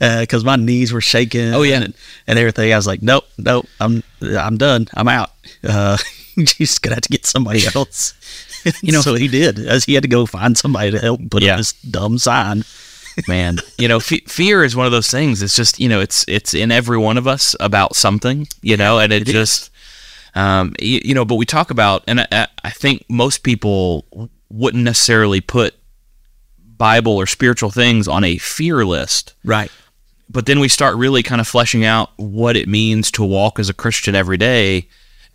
Because 0.01 0.45
my 0.45 0.57
knees 0.57 0.93
were 0.93 1.01
shaking. 1.01 1.55
Oh, 1.55 1.63
yeah. 1.63 1.81
And, 1.83 1.95
and 2.27 2.39
everything. 2.39 2.73
I 2.73 2.77
was 2.77 2.87
like, 2.87 3.03
nope, 3.03 3.25
nope. 3.39 3.67
I'm 3.81 4.03
I'm 4.23 4.57
done. 4.57 4.89
I'm 4.95 5.09
out. 5.09 5.31
Uh, 5.63 5.97
Jesus 6.39 6.79
gonna 6.79 6.95
have 6.97 7.03
to 7.03 7.09
get 7.09 7.27
somebody 7.27 7.65
else. 7.75 8.15
you 8.83 8.93
know, 8.93 9.01
so 9.01 9.15
he 9.15 9.29
did. 9.29 9.59
As 9.59 9.85
he 9.85 9.95
had 9.95 10.03
to 10.03 10.09
go 10.09 10.27
find 10.27 10.57
somebody 10.57 10.91
to 10.93 10.99
help 10.99 11.21
put 11.31 11.43
Yeah. 11.43 11.53
up 11.53 11.59
this 11.59 11.73
dumb 11.73 12.19
sign. 12.19 12.65
Man 13.29 13.59
you 13.79 13.87
know 13.89 14.01
fe- 14.01 14.25
fear 14.27 14.65
is 14.65 14.75
one 14.77 14.87
of 14.87 14.93
those 14.93 15.11
things 15.11 15.43
it's 15.43 15.55
just 15.57 15.79
you 15.81 15.89
know 15.89 16.01
it's 16.01 16.25
it's 16.29 16.55
in 16.55 16.71
every 16.73 16.99
one 16.99 17.17
of 17.17 17.27
us 17.27 17.55
about 17.61 17.95
something 17.97 18.47
you 18.63 18.77
know 18.77 18.99
and 18.99 19.13
it, 19.13 19.29
It 19.29 19.33
just 19.33 19.71
um 20.35 20.75
you, 20.81 21.01
you 21.05 21.15
know 21.15 21.25
but 21.25 21.37
we 21.37 21.45
talk 21.47 21.71
about 21.71 22.03
and 22.09 22.21
I, 22.33 22.49
I 22.65 22.71
think 22.71 23.05
most 23.09 23.43
people 23.43 24.05
wouldn't 24.51 24.83
necessarily 24.85 25.41
put 25.41 25.75
bible 26.77 27.17
or 27.17 27.27
spiritual 27.27 27.71
things 27.71 28.09
on 28.09 28.25
a 28.25 28.37
fear 28.39 28.85
list 28.85 29.35
Right. 29.45 29.71
but 30.29 30.47
then 30.47 30.59
we 30.61 30.69
start 30.69 30.97
really 30.97 31.23
kind 31.23 31.41
of 31.41 31.47
fleshing 31.47 31.85
out 31.85 32.11
what 32.17 32.57
it 32.57 32.69
means 32.69 33.11
to 33.13 33.25
walk 33.25 33.59
as 33.59 33.69
a 33.69 33.75
Christian 33.75 34.15
every 34.15 34.37
day. 34.37 34.89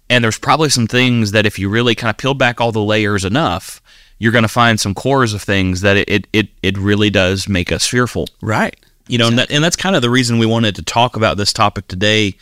And 0.09 0.24
there's 0.24 0.39
probably 0.39 0.69
some 0.69 0.88
things 0.88 1.31
that 1.31 1.45
if 1.45 1.59
you 1.59 1.69
really 1.69 1.93
kind 1.93 2.09
of 2.09 2.17
peel 2.17 2.33
back 2.33 2.59
all 2.59 2.71
the 2.71 2.81
layers 2.83 3.24
enough, 3.24 3.79
you're 4.19 4.31
going 4.31 4.43
to 4.43 4.47
find 4.49 4.79
some 4.79 4.93
cores 4.93 5.33
of 5.33 5.41
things 5.41 5.81
that 5.81 5.97
it, 5.97 6.09
it, 6.09 6.27
it, 6.33 6.47
it 6.61 6.77
really 6.77 7.09
does 7.09 7.49
make 7.49 7.71
us 7.71 7.88
fearful. 7.88 8.27
Right. 8.41 8.75
You 9.07 9.17
know, 9.17 9.27
and, 9.27 9.39
that, 9.39 9.49
and 9.49 9.63
that's 9.63 9.75
kind 9.75 9.95
of 9.95 10.01
the 10.01 10.09
reason 10.09 10.38
we 10.38 10.45
wanted 10.45 10.75
to 10.75 10.83
talk 10.83 11.15
about 11.15 11.38
this 11.38 11.51
topic 11.51 11.88
today 11.88 12.35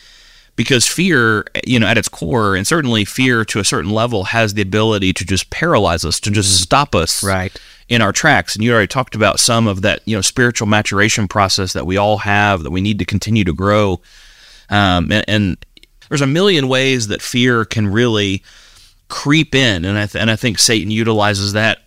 because 0.58 0.88
fear, 0.88 1.46
you 1.66 1.80
know, 1.80 1.86
at 1.88 2.00
its 2.00 2.10
core, 2.10 2.56
and 2.56 2.66
certainly 2.66 3.06
fear 3.06 3.46
to 3.46 3.60
a 3.60 3.64
certain 3.64 3.92
level 3.92 4.26
has 4.26 4.56
the 4.56 4.62
ability 4.64 5.14
to 5.14 5.24
just 5.24 5.50
paralyze 5.52 6.04
us, 6.04 6.20
to 6.20 6.32
just 6.32 6.60
stop 6.62 6.96
us 6.96 7.24
Right. 7.24 7.56
in 7.88 8.02
our 8.02 8.12
tracks. 8.12 8.56
And 8.56 8.64
you 8.64 8.74
already 8.74 8.88
talked 8.88 9.14
about 9.14 9.40
some 9.40 9.68
of 9.68 9.84
that, 9.84 10.02
you 10.06 10.18
know, 10.18 10.22
spiritual 10.22 10.68
maturation 10.68 11.28
process 11.28 11.74
that 11.74 11.86
we 11.86 11.96
all 11.96 12.18
have 12.18 12.64
that 12.64 12.72
we 12.72 12.82
need 12.82 12.98
to 13.00 13.06
continue 13.06 13.44
to 13.44 13.54
grow. 13.54 14.02
Um, 14.70 15.12
and, 15.12 15.26
and 15.28 15.66
there's 16.10 16.22
a 16.22 16.28
million 16.28 16.68
ways 16.68 17.08
that 17.10 17.22
fear 17.22 17.64
can 17.64 17.88
really 17.88 18.44
creep 19.10 19.56
in, 19.56 19.86
and 19.86 19.98
I 19.98 20.06
th- 20.06 20.22
and 20.22 20.30
I 20.30 20.36
think 20.36 20.60
Satan 20.60 20.92
utilizes 20.92 21.54
that 21.54 21.80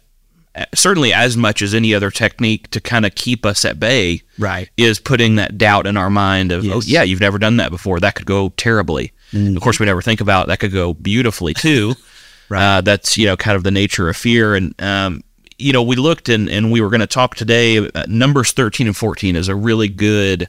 uh, 0.54 0.64
certainly 0.74 1.12
as 1.12 1.36
much 1.36 1.62
as 1.62 1.74
any 1.74 1.94
other 1.94 2.10
technique 2.10 2.70
to 2.70 2.80
kind 2.80 3.06
of 3.06 3.14
keep 3.14 3.46
us 3.46 3.64
at 3.64 3.78
bay. 3.78 4.22
Right. 4.38 4.68
Is 4.76 4.98
putting 4.98 5.36
that 5.36 5.58
doubt 5.58 5.86
in 5.86 5.96
our 5.96 6.10
mind 6.10 6.50
of, 6.50 6.64
oh 6.66 6.80
yeah, 6.84 7.02
you've 7.02 7.20
never 7.20 7.38
done 7.38 7.58
that 7.58 7.70
before. 7.70 8.00
That 8.00 8.14
could 8.14 8.26
go 8.26 8.48
terribly. 8.50 9.12
Of 9.32 9.62
course, 9.62 9.78
we 9.78 9.86
never 9.86 10.02
think 10.02 10.20
about 10.20 10.48
that 10.48 10.58
could 10.58 10.72
go 10.72 10.94
beautifully 10.94 11.54
too. 11.54 11.94
Right. 12.50 12.78
Uh, 12.78 12.80
that's 12.80 13.16
you 13.16 13.26
know 13.26 13.36
kind 13.36 13.56
of 13.56 13.62
the 13.62 13.70
nature 13.70 14.08
of 14.08 14.16
fear, 14.16 14.56
and 14.56 14.74
um, 14.82 15.22
you 15.56 15.72
know 15.72 15.84
we 15.84 15.94
looked 15.94 16.28
and 16.28 16.50
and 16.50 16.72
we 16.72 16.80
were 16.80 16.88
going 16.88 17.00
to 17.00 17.06
talk 17.06 17.36
today. 17.36 17.78
Uh, 17.78 18.04
Numbers 18.08 18.50
thirteen 18.50 18.88
and 18.88 18.96
fourteen 18.96 19.36
is 19.36 19.46
a 19.46 19.54
really 19.54 19.86
good 19.86 20.48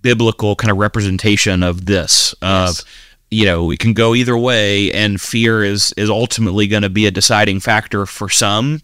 biblical 0.00 0.56
kind 0.56 0.70
of 0.70 0.78
representation 0.78 1.62
of 1.62 1.84
this. 1.84 2.34
Of 2.40 2.80
you 3.36 3.44
know 3.44 3.70
it 3.70 3.78
can 3.78 3.92
go 3.92 4.14
either 4.14 4.36
way, 4.36 4.90
and 4.92 5.20
fear 5.20 5.62
is 5.62 5.92
is 5.98 6.08
ultimately 6.08 6.66
going 6.66 6.82
to 6.82 6.88
be 6.88 7.06
a 7.06 7.10
deciding 7.10 7.60
factor 7.60 8.06
for 8.06 8.30
some, 8.30 8.80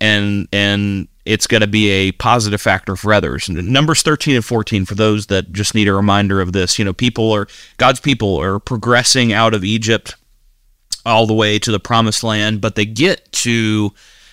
and 0.00 0.48
and 0.54 1.06
it's 1.26 1.46
going 1.46 1.60
to 1.60 1.66
be 1.66 1.90
a 1.90 2.12
positive 2.12 2.62
factor 2.62 2.96
for 2.96 3.12
others. 3.12 3.50
Numbers 3.50 4.00
13 4.00 4.36
and 4.36 4.44
14 4.44 4.86
for 4.86 4.94
those 4.94 5.26
that 5.26 5.52
just 5.52 5.74
need 5.74 5.86
a 5.86 5.92
reminder 5.92 6.40
of 6.40 6.54
this. 6.54 6.78
You 6.78 6.86
know, 6.86 6.94
people 6.94 7.30
are 7.30 7.46
God's 7.76 8.00
people 8.00 8.40
are 8.40 8.58
progressing 8.58 9.34
out 9.34 9.52
of 9.52 9.64
Egypt 9.64 10.16
all 11.04 11.26
the 11.26 11.34
way 11.34 11.58
to 11.58 11.70
the 11.70 11.78
promised 11.78 12.24
land, 12.24 12.62
but 12.62 12.76
they 12.76 12.86
get 12.86 13.30
to 13.32 13.92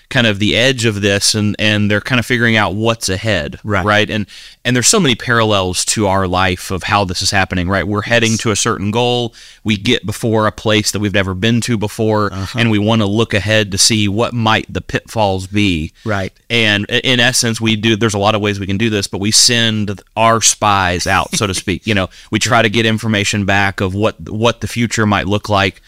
kind 0.10 0.26
of 0.26 0.40
the 0.40 0.56
edge 0.56 0.86
of 0.86 1.02
this 1.02 1.36
and 1.36 1.54
and 1.60 1.92
they're 1.92 2.00
kind 2.00 2.18
of 2.18 2.26
figuring 2.26 2.56
out 2.56 2.74
what's 2.74 3.10
ahead 3.10 3.60
Right. 3.64 3.84
right? 3.86 4.10
And 4.10 4.26
and 4.64 4.74
there's 4.76 4.88
so 4.88 5.00
many 5.02 5.16
parallels 5.16 5.84
to 5.86 6.08
our 6.08 6.28
life 6.28 6.72
of 6.72 6.84
how 6.84 7.04
this 7.04 7.22
is 7.22 7.32
happening 7.32 7.68
right? 7.68 7.86
We're 7.86 8.04
heading 8.04 8.38
to 8.38 8.52
a 8.52 8.56
certain 8.56 8.92
goal. 8.92 9.34
We 9.66 9.76
get 9.76 10.06
before 10.06 10.48
a 10.48 10.52
place 10.52 10.92
that 10.92 11.00
we've 11.00 11.14
never 11.14 11.34
been 11.34 11.60
to 11.62 11.78
before 11.78 12.32
uh-huh. 12.32 12.58
and 12.58 12.72
we 12.72 12.80
want 12.80 13.02
to 13.02 13.06
look 13.06 13.34
ahead 13.34 13.70
to 13.72 13.78
see 13.78 14.08
what 14.08 14.34
might 14.34 14.72
the 14.74 14.80
pitfalls 14.82 15.48
be. 15.48 15.92
Right. 16.06 16.32
and 16.50 16.86
in 16.90 17.20
essence 17.20 17.60
we 17.60 17.76
do 17.76 17.98
there's 17.98 18.14
a 18.14 18.20
lot 18.20 18.34
of 18.34 18.40
ways 18.42 18.60
we 18.62 18.66
can 18.68 18.78
do 18.78 18.90
this 18.90 19.08
but 19.08 19.20
we 19.20 19.32
send 19.32 20.02
our 20.16 20.40
spies 20.42 21.06
out 21.06 21.36
so 21.36 21.48
to 21.48 21.54
speak. 21.64 21.86
You 21.86 21.96
know 21.96 22.08
we 22.32 22.40
try 22.40 22.62
to 22.62 22.70
get 22.70 22.86
information 22.86 23.46
back 23.46 23.82
of 23.82 23.94
what 23.94 24.18
what 24.30 24.62
the 24.62 24.68
future 24.68 25.06
might 25.06 25.28
look 25.28 25.50
like 25.50 25.82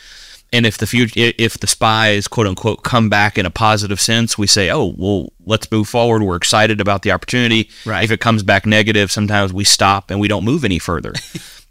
and 0.52 0.66
if 0.66 0.78
the 0.78 0.88
future 0.88 1.14
if 1.38 1.60
the 1.60 1.68
spies 1.68 2.28
quote 2.28 2.48
unquote 2.48 2.84
come 2.84 3.10
back 3.10 3.38
in 3.38 3.46
a 3.46 3.52
positive 3.52 4.00
sense 4.00 4.38
we 4.38 4.48
say 4.48 4.70
oh 4.70 4.94
well 4.98 5.32
let's 5.46 5.72
move 5.72 5.88
forward. 5.88 6.22
We're 6.22 6.36
excited 6.36 6.80
about 6.80 7.02
the 7.02 7.12
opportunity. 7.12 7.70
Right. 7.86 8.04
if 8.04 8.12
it 8.12 8.20
comes 8.20 8.44
back 8.44 8.66
negative 8.66 9.12
sometimes 9.12 9.54
we 9.54 9.64
stop 9.64 10.12
and 10.12 10.20
we 10.20 10.28
don't 10.28 10.46
move 10.46 10.64
any 10.66 10.80
further. 10.80 11.14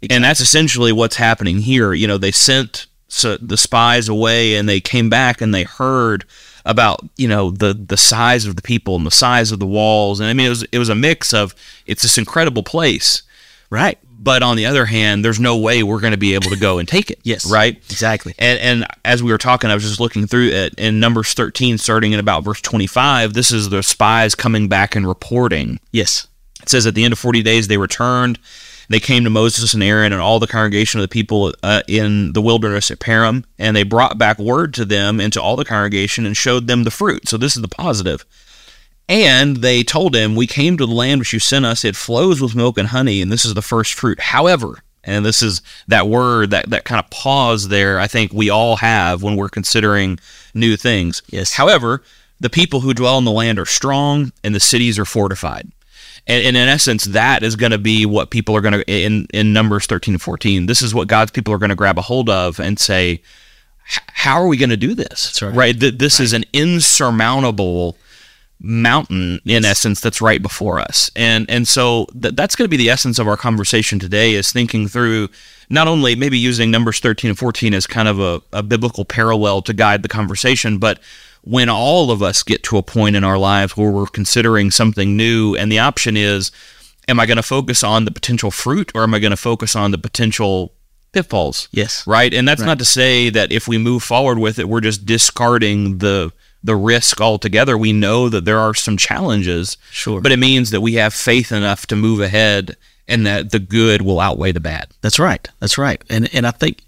And 0.09 0.23
that's 0.23 0.39
essentially 0.39 0.93
what's 0.93 1.17
happening 1.17 1.59
here. 1.59 1.93
You 1.93 2.07
know 2.07 2.17
they 2.17 2.31
sent 2.31 2.87
so 3.09 3.37
the 3.37 3.57
spies 3.57 4.07
away 4.07 4.55
and 4.55 4.69
they 4.69 4.79
came 4.79 5.09
back 5.09 5.41
and 5.41 5.53
they 5.53 5.63
heard 5.63 6.25
about 6.65 7.01
you 7.17 7.27
know 7.27 7.51
the 7.51 7.73
the 7.73 7.97
size 7.97 8.45
of 8.45 8.55
the 8.55 8.61
people 8.61 8.95
and 8.95 9.05
the 9.05 9.11
size 9.11 9.51
of 9.51 9.59
the 9.59 9.65
walls. 9.65 10.19
And 10.19 10.29
i 10.29 10.33
mean 10.33 10.45
it 10.45 10.49
was 10.49 10.63
it 10.71 10.79
was 10.79 10.89
a 10.89 10.95
mix 10.95 11.33
of 11.33 11.53
it's 11.85 12.03
this 12.03 12.17
incredible 12.17 12.63
place. 12.63 13.23
Right. 13.69 13.99
But 14.21 14.43
on 14.43 14.57
the 14.57 14.65
other 14.65 14.85
hand 14.85 15.23
there's 15.23 15.39
no 15.39 15.57
way 15.57 15.81
we're 15.81 16.01
going 16.01 16.11
to 16.11 16.17
be 16.17 16.33
able 16.33 16.49
to 16.49 16.57
go 16.59 16.77
and 16.77 16.87
take 16.87 17.09
it 17.09 17.19
Yes. 17.23 17.49
right 17.49 17.77
Exactly. 17.89 18.35
and, 18.37 18.59
and 18.59 18.87
as 19.05 19.23
we 19.23 19.31
were 19.31 19.37
talking, 19.37 19.69
I 19.69 19.73
was 19.75 19.83
just 19.83 19.99
looking 19.99 20.27
through 20.27 20.49
it 20.49 20.73
in 20.77 20.99
Numbers 20.99 21.33
13, 21.33 21.77
starting 21.77 22.13
at 22.13 22.19
about 22.19 22.43
verse 22.43 22.61
25. 22.61 23.33
This 23.33 23.51
is 23.51 23.69
the 23.69 23.81
spies 23.81 24.35
coming 24.35 24.67
back 24.67 24.95
and 24.95 25.07
reporting. 25.07 25.79
Yes. 25.91 26.27
It 26.61 26.67
says 26.69 26.85
at 26.85 26.95
the 26.95 27.05
end 27.05 27.13
of 27.13 27.19
40 27.19 27.41
days, 27.41 27.67
they 27.69 27.77
returned. 27.77 28.37
They 28.89 28.99
came 28.99 29.23
to 29.23 29.29
Moses 29.29 29.73
and 29.75 29.83
Aaron 29.83 30.11
and 30.11 30.21
all 30.21 30.39
the 30.39 30.47
congregation 30.47 30.99
of 30.99 31.03
the 31.03 31.07
people 31.13 31.53
uh, 31.63 31.83
in 31.87 32.33
the 32.33 32.41
wilderness 32.41 32.89
at 32.91 32.99
Paran, 32.99 33.45
and 33.59 33.75
they 33.75 33.83
brought 33.83 34.17
back 34.17 34.39
word 34.39 34.73
to 34.73 34.83
them 34.83 35.19
and 35.21 35.31
to 35.33 35.41
all 35.41 35.55
the 35.55 35.63
congregation 35.63 36.25
and 36.25 36.35
showed 36.35 36.65
them 36.67 36.83
the 36.85 36.91
fruit. 36.91 37.29
So 37.29 37.37
this 37.37 37.55
is 37.55 37.61
the 37.61 37.67
positive. 37.67 38.25
And 39.09 39.57
they 39.57 39.83
told 39.83 40.15
him, 40.15 40.35
We 40.35 40.47
came 40.47 40.77
to 40.77 40.85
the 40.85 40.93
land 40.93 41.19
which 41.19 41.33
you 41.33 41.39
sent 41.39 41.65
us. 41.65 41.83
It 41.83 41.95
flows 41.95 42.39
with 42.39 42.55
milk 42.55 42.77
and 42.77 42.89
honey, 42.89 43.21
and 43.21 43.31
this 43.31 43.43
is 43.43 43.55
the 43.55 43.61
first 43.63 43.93
fruit. 43.95 44.19
However, 44.19 44.83
and 45.03 45.25
this 45.25 45.41
is 45.41 45.63
that 45.87 46.07
word, 46.07 46.51
that, 46.51 46.69
that 46.69 46.85
kind 46.85 47.03
of 47.03 47.09
pause 47.09 47.69
there, 47.69 47.99
I 47.99 48.07
think 48.07 48.31
we 48.31 48.51
all 48.51 48.75
have 48.77 49.23
when 49.23 49.35
we're 49.35 49.49
considering 49.49 50.19
new 50.53 50.77
things. 50.77 51.23
Yes. 51.29 51.53
However, 51.53 52.03
the 52.39 52.51
people 52.51 52.81
who 52.81 52.93
dwell 52.93 53.17
in 53.17 53.25
the 53.25 53.31
land 53.31 53.57
are 53.57 53.65
strong, 53.65 54.31
and 54.43 54.53
the 54.53 54.59
cities 54.59 54.99
are 54.99 55.05
fortified. 55.05 55.71
And, 56.27 56.45
and 56.45 56.55
in 56.55 56.69
essence, 56.69 57.05
that 57.05 57.41
is 57.41 57.55
going 57.55 57.71
to 57.71 57.79
be 57.79 58.05
what 58.05 58.29
people 58.29 58.55
are 58.55 58.61
going 58.61 58.73
to, 58.73 58.87
in, 58.87 59.25
in 59.33 59.53
Numbers 59.53 59.87
13 59.87 60.13
and 60.13 60.21
14, 60.21 60.67
this 60.67 60.83
is 60.83 60.93
what 60.93 61.07
God's 61.07 61.31
people 61.31 61.51
are 61.53 61.57
going 61.57 61.69
to 61.69 61.75
grab 61.75 61.97
a 61.97 62.03
hold 62.03 62.29
of 62.29 62.59
and 62.59 62.77
say, 62.77 63.23
how 63.89 64.39
are 64.39 64.47
we 64.47 64.57
going 64.57 64.69
to 64.69 64.77
do 64.77 64.93
this? 64.93 65.23
That's 65.23 65.41
right. 65.41 65.79
Th- 65.79 65.97
This 65.97 66.19
is 66.19 66.33
an 66.33 66.45
insurmountable 66.53 67.97
mountain 68.61 69.39
in 69.45 69.63
essence 69.63 70.01
that's 70.01 70.21
right 70.21 70.41
before 70.41 70.79
us 70.79 71.09
and 71.15 71.49
and 71.49 71.65
so 71.67 72.05
th- 72.21 72.35
that's 72.35 72.55
going 72.57 72.65
to 72.65 72.69
be 72.69 72.75
the 72.75 72.89
essence 72.89 73.17
of 73.17 73.27
our 73.27 73.37
conversation 73.37 73.99
today 73.99 74.33
is 74.33 74.51
thinking 74.51 74.85
through 74.87 75.29
not 75.69 75.87
only 75.87 76.13
maybe 76.13 76.37
using 76.37 76.69
numbers 76.69 76.99
13 76.99 77.29
and 77.29 77.39
14 77.39 77.73
as 77.73 77.87
kind 77.87 78.07
of 78.09 78.19
a, 78.19 78.41
a 78.51 78.61
biblical 78.61 79.05
parallel 79.05 79.61
to 79.61 79.73
guide 79.73 80.03
the 80.03 80.09
conversation 80.09 80.77
but 80.77 80.99
when 81.41 81.69
all 81.69 82.11
of 82.11 82.21
us 82.21 82.43
get 82.43 82.61
to 82.63 82.77
a 82.77 82.83
point 82.83 83.15
in 83.15 83.23
our 83.23 83.37
lives 83.37 83.77
where 83.77 83.89
we're 83.89 84.05
considering 84.07 84.71
something 84.71 85.15
new 85.15 85.55
and 85.55 85.71
the 85.71 85.79
option 85.79 86.17
is 86.17 86.51
am 87.07 87.17
i 87.17 87.25
going 87.25 87.37
to 87.37 87.43
focus 87.43 87.81
on 87.81 88.03
the 88.03 88.11
potential 88.11 88.51
fruit 88.51 88.91
or 88.93 89.03
am 89.03 89.13
i 89.13 89.19
going 89.19 89.31
to 89.31 89.37
focus 89.37 89.73
on 89.73 89.91
the 89.91 89.97
potential 89.97 90.73
pitfalls 91.13 91.69
Yes. 91.71 92.05
right 92.05 92.33
and 92.33 92.45
that's 92.45 92.59
Right. 92.59 92.67
not 92.67 92.79
to 92.79 92.85
say 92.85 93.29
that 93.29 93.53
if 93.53 93.69
we 93.69 93.77
move 93.77 94.03
forward 94.03 94.37
with 94.37 94.59
it 94.59 94.67
we're 94.67 94.81
just 94.81 95.05
discarding 95.05 95.99
the 95.99 96.31
the 96.63 96.75
risk 96.75 97.21
altogether 97.21 97.77
we 97.77 97.93
know 97.93 98.27
that 98.29 98.43
there 98.45 98.59
are 98.59 98.73
some 98.73 98.97
challenges 98.97 99.77
Sure. 99.91 100.19
but 100.21 100.31
it 100.31 100.39
means 100.39 100.71
that 100.71 100.81
we 100.81 100.93
have 100.95 101.13
faith 101.13 101.51
enough 101.51 101.87
to 101.87 101.95
move 101.95 102.19
ahead 102.19 102.75
and 103.07 103.25
that 103.25 103.51
the 103.51 103.59
good 103.59 104.01
will 104.01 104.19
outweigh 104.19 104.51
the 104.51 104.59
bad 104.59 104.87
That's 105.01 105.19
right. 105.19 105.47
That's 105.59 105.77
right. 105.77 106.03
And 106.09 106.29
and 106.33 106.45
I 106.45 106.51
think 106.51 106.83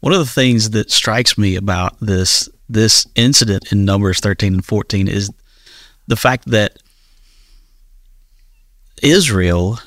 one 0.00 0.12
of 0.12 0.18
the 0.18 0.26
things 0.40 0.70
that 0.70 0.90
strikes 0.90 1.36
me 1.38 1.56
about 1.56 1.96
this 2.00 2.48
this 2.68 3.06
incident 3.14 3.72
in 3.72 3.84
Numbers 3.84 4.20
13 4.20 4.54
and 4.54 4.64
14 4.64 5.08
is 5.08 5.30
the 6.06 6.16
fact 6.16 6.50
that 6.50 6.78
Israel, 9.02 9.78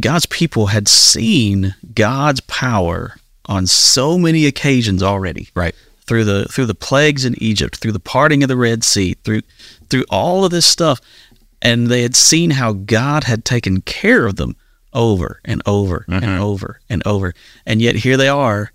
God's 0.00 0.26
people 0.26 0.66
had 0.66 0.86
seen 0.88 1.74
God's 1.94 2.40
power 2.42 3.16
on 3.46 3.66
so 3.66 4.16
many 4.18 4.46
occasions 4.46 5.02
already. 5.02 5.48
right 5.54 5.74
through 6.10 6.24
the 6.24 6.44
through 6.46 6.66
the 6.66 6.74
plagues 6.74 7.24
in 7.24 7.40
Egypt, 7.40 7.76
through 7.76 7.92
the 7.92 8.00
parting 8.00 8.42
of 8.42 8.48
the 8.48 8.56
Red 8.56 8.82
Sea, 8.82 9.14
through 9.22 9.42
through 9.88 10.04
all 10.10 10.44
of 10.44 10.50
this 10.50 10.66
stuff, 10.66 11.00
and 11.62 11.86
they 11.86 12.02
had 12.02 12.16
seen 12.16 12.50
how 12.50 12.72
God 12.72 13.22
had 13.22 13.44
taken 13.44 13.80
care 13.82 14.26
of 14.26 14.34
them 14.34 14.56
over 14.92 15.40
and 15.44 15.62
over 15.66 16.04
and 16.08 16.24
mm-hmm. 16.24 16.42
over 16.42 16.80
and 16.90 17.00
over, 17.06 17.32
and 17.64 17.80
yet 17.80 17.94
here 17.94 18.16
they 18.16 18.26
are, 18.26 18.72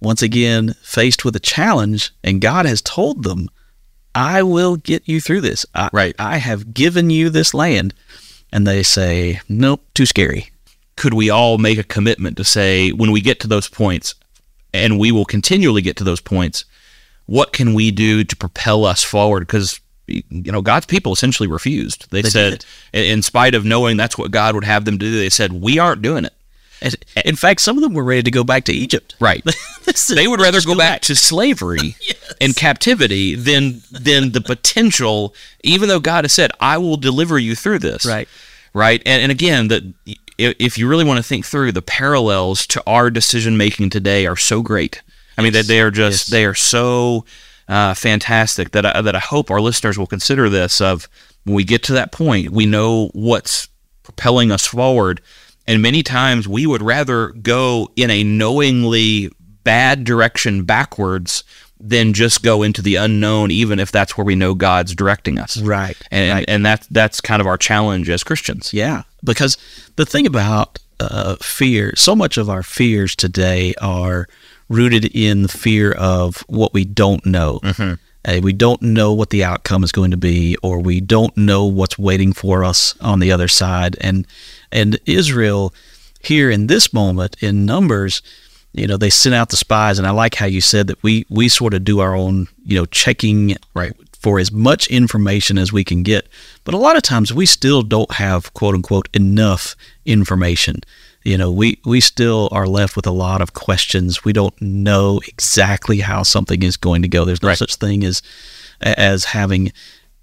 once 0.00 0.20
again 0.20 0.74
faced 0.82 1.24
with 1.24 1.36
a 1.36 1.40
challenge, 1.40 2.10
and 2.24 2.40
God 2.40 2.66
has 2.66 2.82
told 2.82 3.22
them, 3.22 3.48
"I 4.12 4.42
will 4.42 4.74
get 4.74 5.08
you 5.08 5.20
through 5.20 5.42
this. 5.42 5.64
I, 5.76 5.90
Right. 5.92 6.16
I 6.18 6.38
have 6.38 6.74
given 6.74 7.08
you 7.08 7.30
this 7.30 7.54
land," 7.54 7.94
and 8.50 8.66
they 8.66 8.82
say, 8.82 9.40
"Nope, 9.48 9.86
too 9.94 10.06
scary." 10.06 10.50
could 10.96 11.12
we 11.12 11.28
all 11.28 11.58
make 11.58 11.76
a 11.76 11.82
commitment 11.82 12.36
to 12.36 12.44
say 12.44 12.90
when 12.92 13.10
we 13.10 13.20
get 13.20 13.40
to 13.40 13.48
those 13.48 13.68
points 13.68 14.14
and 14.74 14.98
we 14.98 15.10
will 15.10 15.24
continually 15.24 15.80
get 15.80 15.96
to 15.96 16.04
those 16.04 16.20
points 16.20 16.66
what 17.26 17.54
can 17.54 17.72
we 17.72 17.90
do 17.90 18.22
to 18.22 18.36
propel 18.36 18.84
us 18.84 19.02
forward? 19.02 19.46
Because 19.46 19.80
you 20.06 20.52
know 20.52 20.60
God's 20.60 20.84
people 20.84 21.14
essentially 21.14 21.48
refused. 21.48 22.10
They, 22.10 22.20
They 22.20 22.28
said, 22.28 22.66
in 22.92 23.22
spite 23.22 23.54
of 23.54 23.64
knowing 23.64 23.96
that's 23.96 24.18
what 24.18 24.30
God 24.30 24.54
would 24.54 24.64
have 24.64 24.84
them 24.84 24.98
do, 24.98 25.10
they 25.18 25.30
said, 25.30 25.50
"We 25.54 25.78
aren't 25.78 26.02
doing 26.02 26.26
it." 26.26 26.34
In 27.24 27.34
fact, 27.36 27.62
some 27.62 27.78
of 27.78 27.82
them 27.82 27.94
were 27.94 28.04
ready 28.04 28.22
to 28.24 28.30
go 28.30 28.44
back 28.44 28.64
to 28.64 28.74
Egypt. 28.74 29.14
Right. 29.18 29.42
Is- 29.86 30.08
they 30.08 30.26
would 30.28 30.38
rather 30.38 30.58
just 30.58 30.66
go 30.66 30.76
back 30.76 31.00
to 31.02 31.16
slavery 31.16 31.96
and 32.42 32.54
captivity 32.54 33.34
than 33.34 33.80
than 33.90 34.32
the 34.32 34.42
potential 34.42 35.34
even 35.62 35.88
though 35.88 36.00
god 36.00 36.24
has 36.24 36.32
said 36.32 36.50
i 36.60 36.76
will 36.78 36.96
deliver 36.96 37.38
you 37.38 37.54
through 37.54 37.78
this 37.78 38.04
Right. 38.04 38.28
right 38.74 39.00
and, 39.06 39.22
and 39.22 39.30
again 39.32 39.68
that 39.68 39.82
if 40.38 40.76
you 40.78 40.88
really 40.88 41.04
want 41.04 41.16
to 41.18 41.22
think 41.22 41.44
through 41.46 41.72
the 41.72 41.82
parallels 41.82 42.66
to 42.66 42.82
our 42.86 43.10
decision 43.10 43.56
making 43.56 43.90
today 43.90 44.26
are 44.26 44.36
so 44.36 44.62
great 44.62 45.02
i 45.38 45.42
mean 45.42 45.52
that 45.52 45.66
they 45.66 45.80
are 45.80 45.90
just 45.90 46.26
Yes. 46.28 46.30
they 46.30 46.44
are 46.44 46.54
so 46.54 47.24
uh, 47.68 47.94
fantastic 47.94 48.72
that 48.72 48.84
I, 48.84 49.00
that 49.00 49.14
i 49.16 49.20
hope 49.20 49.50
our 49.50 49.60
listeners 49.60 49.98
will 49.98 50.06
consider 50.06 50.48
this 50.48 50.80
of 50.80 51.08
when 51.44 51.54
we 51.54 51.64
get 51.64 51.82
to 51.84 51.92
that 51.94 52.12
point 52.12 52.50
we 52.50 52.66
know 52.66 53.10
what's 53.14 53.68
propelling 54.02 54.50
us 54.52 54.66
forward 54.66 55.20
and 55.66 55.80
many 55.80 56.02
times 56.02 56.46
we 56.46 56.66
would 56.66 56.82
rather 56.82 57.28
go 57.28 57.88
in 57.96 58.10
a 58.10 58.22
knowingly 58.22 59.30
bad 59.62 60.04
direction 60.04 60.64
backwards 60.64 61.42
than 61.80 62.12
just 62.12 62.42
go 62.42 62.62
into 62.62 62.80
the 62.80 62.96
unknown, 62.96 63.50
even 63.50 63.78
if 63.78 63.90
that's 63.90 64.16
where 64.16 64.24
we 64.24 64.34
know 64.34 64.54
God's 64.54 64.94
directing 64.94 65.38
us. 65.38 65.60
Right. 65.60 65.96
And 66.10 66.32
right. 66.32 66.44
and 66.48 66.64
that's 66.64 66.86
that's 66.88 67.20
kind 67.20 67.40
of 67.40 67.46
our 67.46 67.56
challenge 67.58 68.08
as 68.10 68.22
Christians. 68.22 68.72
Yeah, 68.72 69.02
because 69.24 69.56
the 69.96 70.06
thing 70.06 70.26
about 70.26 70.78
uh, 71.00 71.36
fear, 71.36 71.94
so 71.96 72.14
much 72.14 72.36
of 72.36 72.48
our 72.48 72.62
fears 72.62 73.16
today 73.16 73.74
are 73.80 74.28
rooted 74.68 75.04
in 75.14 75.42
the 75.42 75.48
fear 75.48 75.92
of 75.92 76.44
what 76.46 76.72
we 76.72 76.84
don't 76.84 77.24
know. 77.26 77.60
Uh, 78.26 78.40
we 78.42 78.52
don't 78.52 78.80
know 78.80 79.12
what 79.12 79.30
the 79.30 79.44
outcome 79.44 79.84
is 79.84 79.92
going 79.92 80.10
to 80.10 80.16
be, 80.16 80.56
or 80.62 80.78
we 80.78 81.00
don't 81.00 81.36
know 81.36 81.66
what's 81.66 81.98
waiting 81.98 82.32
for 82.32 82.64
us 82.64 82.94
on 83.00 83.18
the 83.18 83.30
other 83.30 83.48
side. 83.48 83.96
And 84.00 84.26
and 84.72 84.98
Israel 85.04 85.74
here 86.20 86.50
in 86.50 86.66
this 86.66 86.92
moment 86.92 87.36
in 87.42 87.66
Numbers, 87.66 88.22
you 88.72 88.86
know, 88.86 88.96
they 88.96 89.10
sent 89.10 89.34
out 89.34 89.50
the 89.50 89.56
spies, 89.56 89.98
and 89.98 90.06
I 90.06 90.10
like 90.10 90.34
how 90.36 90.46
you 90.46 90.60
said 90.60 90.86
that 90.86 91.02
we 91.02 91.26
we 91.28 91.48
sort 91.48 91.74
of 91.74 91.84
do 91.84 92.00
our 92.00 92.14
own, 92.14 92.48
you 92.64 92.78
know, 92.78 92.86
checking 92.86 93.56
Right. 93.74 93.92
For 94.24 94.38
as 94.38 94.50
much 94.50 94.86
information 94.86 95.58
as 95.58 95.70
we 95.70 95.84
can 95.84 96.02
get. 96.02 96.26
But 96.64 96.72
a 96.72 96.78
lot 96.78 96.96
of 96.96 97.02
times 97.02 97.34
we 97.34 97.44
still 97.44 97.82
don't 97.82 98.12
have 98.12 98.54
quote 98.54 98.74
unquote 98.74 99.06
enough 99.12 99.76
information. 100.06 100.76
You 101.24 101.36
know, 101.36 101.52
we, 101.52 101.78
we 101.84 102.00
still 102.00 102.48
are 102.50 102.66
left 102.66 102.96
with 102.96 103.06
a 103.06 103.10
lot 103.10 103.42
of 103.42 103.52
questions. 103.52 104.24
We 104.24 104.32
don't 104.32 104.54
know 104.62 105.20
exactly 105.28 106.00
how 106.00 106.22
something 106.22 106.62
is 106.62 106.78
going 106.78 107.02
to 107.02 107.08
go. 107.08 107.26
There's 107.26 107.42
no 107.42 107.48
Right. 107.50 107.58
such 107.58 107.74
thing 107.76 108.02
as 108.02 108.22
as 108.80 109.24
having 109.26 109.72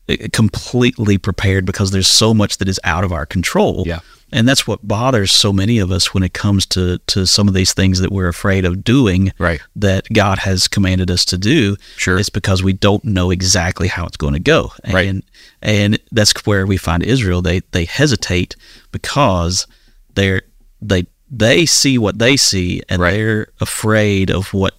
uh, 0.09 0.15
completely 0.33 1.17
prepared 1.19 1.65
because 1.65 1.91
there's 1.91 2.07
so 2.07 2.33
much 2.33 2.57
that 2.57 2.67
is 2.67 2.79
out 2.83 3.03
of 3.03 3.11
our 3.13 3.25
control. 3.27 3.83
Yeah. 3.85 3.99
And 4.31 4.47
that's 4.47 4.65
what 4.65 4.87
bothers 4.87 5.31
so 5.31 5.51
many 5.51 5.77
of 5.79 5.91
us 5.91 6.13
when 6.13 6.23
it 6.23 6.33
comes 6.33 6.65
to, 6.67 6.99
to 7.07 7.25
some 7.27 7.47
of 7.47 7.53
these 7.53 7.73
things 7.73 7.99
that 7.99 8.11
we're 8.11 8.27
afraid 8.29 8.63
of 8.65 8.83
doing 8.83 9.33
Right. 9.37 9.59
that 9.75 10.07
God 10.13 10.39
has 10.39 10.67
commanded 10.67 11.11
us 11.11 11.25
to 11.25 11.37
do. 11.37 11.75
Sure. 11.97 12.17
It's 12.17 12.29
because 12.29 12.63
we 12.63 12.73
don't 12.73 13.03
know 13.03 13.31
exactly 13.31 13.87
how 13.89 14.05
it's 14.05 14.17
going 14.17 14.33
to 14.33 14.39
go. 14.39 14.71
And, 14.83 14.93
Right. 14.93 15.23
and 15.61 15.99
that's 16.11 16.33
where 16.45 16.65
we 16.65 16.77
find 16.77 17.03
Israel. 17.03 17.41
They 17.41 17.59
they 17.71 17.85
hesitate 17.85 18.55
because 18.91 19.67
they're 20.15 20.43
they 20.81 21.05
they 21.29 21.65
see 21.65 21.97
what 21.97 22.19
they 22.19 22.37
see 22.37 22.81
and 22.89 23.01
Right. 23.01 23.11
they're 23.13 23.47
afraid 23.59 24.29
of 24.29 24.53
what 24.53 24.75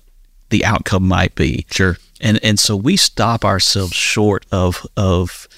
the 0.50 0.64
outcome 0.64 1.06
might 1.06 1.34
be. 1.34 1.66
Sure. 1.70 1.98
And 2.20 2.38
and 2.42 2.58
so 2.58 2.76
we 2.76 2.96
stop 2.96 3.44
ourselves 3.44 3.94
short 3.94 4.46
of 4.52 4.86
of 4.96 5.48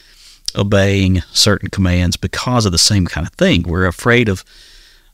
obeying 0.56 1.20
certain 1.32 1.70
commands 1.70 2.16
because 2.16 2.66
of 2.66 2.72
the 2.72 2.78
same 2.78 3.06
kind 3.06 3.26
of 3.26 3.32
thing. 3.34 3.62
We're 3.64 3.86
afraid 3.86 4.28
of 4.28 4.44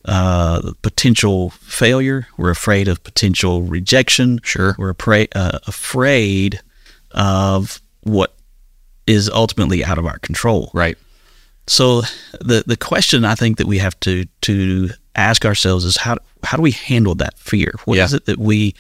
uh, 0.05 0.73
potential 0.83 1.51
failure. 1.51 2.27
We're 2.37 2.51
afraid 2.51 2.89
of 2.89 3.03
potential 3.05 3.63
rejection. 3.63 4.41
Sure. 4.43 4.75
We're 4.79 4.95
appra- 4.95 5.29
uh, 5.35 5.59
afraid 5.67 6.61
of 7.13 7.81
what 8.03 8.35
is 9.07 9.29
ultimately 9.31 9.85
out 9.85 9.99
of 9.99 10.07
our 10.07 10.19
control. 10.19 10.71
Right. 10.73 10.97
So 11.67 12.03
the 12.41 12.65
the 12.67 12.77
question 12.77 13.25
I 13.25 13.35
think 13.35 13.59
that 13.59 13.67
we 13.67 13.79
have 13.79 13.99
to 14.01 14.25
to 14.43 14.91
ask 15.15 15.45
ourselves 15.45 15.85
is 15.85 15.97
how 15.99 16.17
how 16.43 16.57
do 16.57 16.63
we 16.63 16.71
handle 16.73 17.15
that 17.17 17.39
fear? 17.39 17.75
What 17.85 17.99
is 17.99 18.13
Yeah. 18.13 18.17
it 18.17 18.25
that 18.27 18.39
we 18.39 18.75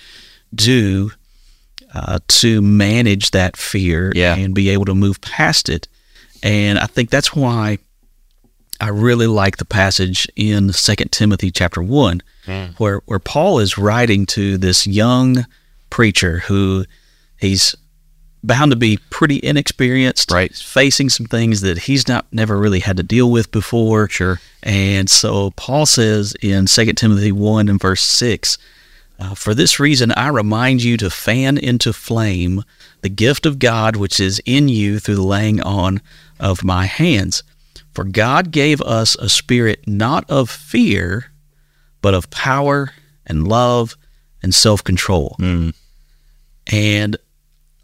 do 0.55 1.12
uh, 1.94 2.18
to 2.29 2.62
manage 2.62 3.33
that 3.33 3.57
fear 3.57 4.12
Yeah. 4.14 4.37
and 4.37 4.55
be 4.55 4.70
able 4.70 4.87
to 4.87 4.94
move 4.94 5.20
past 5.20 5.68
it? 5.68 5.87
And 6.42 6.79
I 6.79 6.87
think 6.87 7.11
that's 7.11 7.35
why 7.35 7.79
I 8.81 8.88
really 8.88 9.26
like 9.26 9.59
the 9.59 9.64
passage 9.64 10.26
in 10.37 10.72
Second 10.72 11.12
Timothy 11.12 11.50
chapter 11.50 11.83
one, 11.83 12.22
where 12.79 13.00
where 13.07 13.18
Paul 13.18 13.59
is 13.59 13.76
writing 13.76 14.26
to 14.26 14.57
this 14.57 14.87
young 14.87 15.44
preacher 15.90 16.38
who 16.40 16.85
he's 17.38 17.74
bound 18.42 18.70
to 18.70 18.76
be 18.76 18.98
pretty 19.11 19.38
inexperienced, 19.42 20.31
Right. 20.31 20.55
Facing 20.55 21.11
some 21.11 21.26
things 21.26 21.61
that 21.61 21.79
he's 21.79 22.09
not 22.09 22.26
never 22.33 22.57
really 22.57 22.81
had 22.81 22.96
to 22.96 23.03
deal 23.03 23.31
with 23.31 23.50
before. 23.50 24.09
Sure. 24.09 24.40
And 24.62 25.11
so 25.11 25.50
Paul 25.53 25.85
says 25.85 26.35
in 26.40 26.66
2 26.66 26.92
Timothy 26.94 27.33
1 27.33 27.68
and 27.68 27.79
verse 27.79 28.03
6, 28.03 28.57
uh, 29.18 29.35
For 29.35 29.53
this 29.55 29.79
reason 29.79 30.12
I 30.12 30.29
remind 30.29 30.83
you 30.83 30.96
to 30.98 31.11
fan 31.11 31.59
into 31.59 31.92
flame 31.92 32.62
the 33.03 33.11
gift 33.11 33.44
of 33.46 33.59
God 33.59 33.96
which 33.96 34.18
is 34.20 34.40
in 34.46 34.68
you 34.68 34.98
through 34.98 35.16
the 35.16 35.22
laying 35.22 35.61
on 35.61 36.00
of 36.40 36.64
my 36.64 36.87
hands. 36.87 37.42
For 37.94 38.05
God 38.05 38.50
gave 38.50 38.81
us 38.83 39.14
a 39.16 39.29
spirit 39.29 39.87
not 39.87 40.29
of 40.31 40.48
fear, 40.50 41.33
but 42.03 42.14
of 42.14 42.31
power 42.31 42.90
and 43.26 43.46
love 43.48 43.96
and 44.42 44.55
self 44.55 44.83
control. 44.83 45.37
Mm. 45.40 45.74
And 46.72 47.16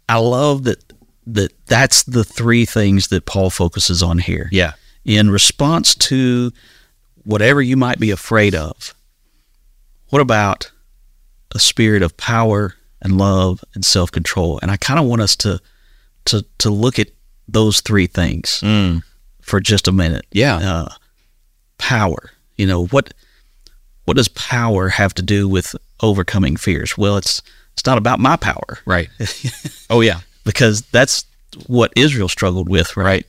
I 0.09 0.17
love 0.19 0.63
that 0.63 0.83
that 1.27 1.51
that's 1.67 2.03
the 2.03 2.23
three 2.23 2.65
things 2.65 3.09
that 3.09 3.25
Paul 3.25 3.49
focuses 3.49 4.01
on 4.01 4.17
here 4.17 4.47
Yeah. 4.51 4.73
in 5.03 5.29
response 5.29 5.93
to 5.95 6.53
whatever 7.25 7.61
you 7.61 7.75
might 7.75 7.99
be 7.99 8.11
afraid 8.11 8.55
of, 8.55 8.93
what 10.09 10.21
about 10.21 10.71
a 11.53 11.59
spirit 11.59 12.01
of 12.01 12.15
power 12.15 12.75
and 13.01 13.17
love 13.17 13.61
and 13.75 13.83
self 13.83 14.09
control? 14.09 14.57
And 14.61 14.71
I 14.71 14.77
kind 14.77 14.99
of 14.99 15.05
want 15.05 15.21
us 15.21 15.35
to 15.37 15.59
to 16.25 16.45
to 16.59 16.69
look 16.69 16.97
at 16.97 17.09
those 17.47 17.81
three 17.81 18.07
things 18.07 18.59
Mm. 18.63 19.01
for 19.41 19.59
just 19.59 19.87
a 19.87 19.91
minute. 19.91 20.25
Yeah. 20.31 20.57
Uh, 20.57 20.89
power. 21.77 22.31
You 22.57 22.67
know 22.67 22.85
what? 22.87 23.13
What 24.05 24.17
does 24.17 24.27
power 24.29 24.89
have 24.89 25.13
to 25.15 25.21
do 25.21 25.47
with 25.49 25.75
overcoming 26.01 26.55
fears? 26.57 26.97
Well, 26.97 27.17
it's 27.17 27.41
it's 27.73 27.85
not 27.85 27.97
about 27.97 28.19
my 28.19 28.35
power 28.37 28.79
Right. 28.85 29.09
oh 29.89 30.01
yeah. 30.01 30.21
because 30.45 30.81
that's 30.91 31.25
what 31.67 31.91
Israel 31.95 32.29
struggled 32.29 32.69
with, 32.69 32.95
right? 32.97 33.25